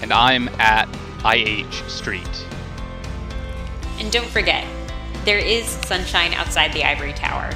And 0.02 0.12
I'm 0.12 0.50
at 0.58 0.86
IH 1.24 1.88
Street. 1.88 2.46
And 3.98 4.12
don't 4.12 4.28
forget, 4.28 4.66
there 5.24 5.38
is 5.38 5.64
sunshine 5.64 6.34
outside 6.34 6.74
the 6.74 6.84
ivory 6.84 7.14
tower. 7.14 7.48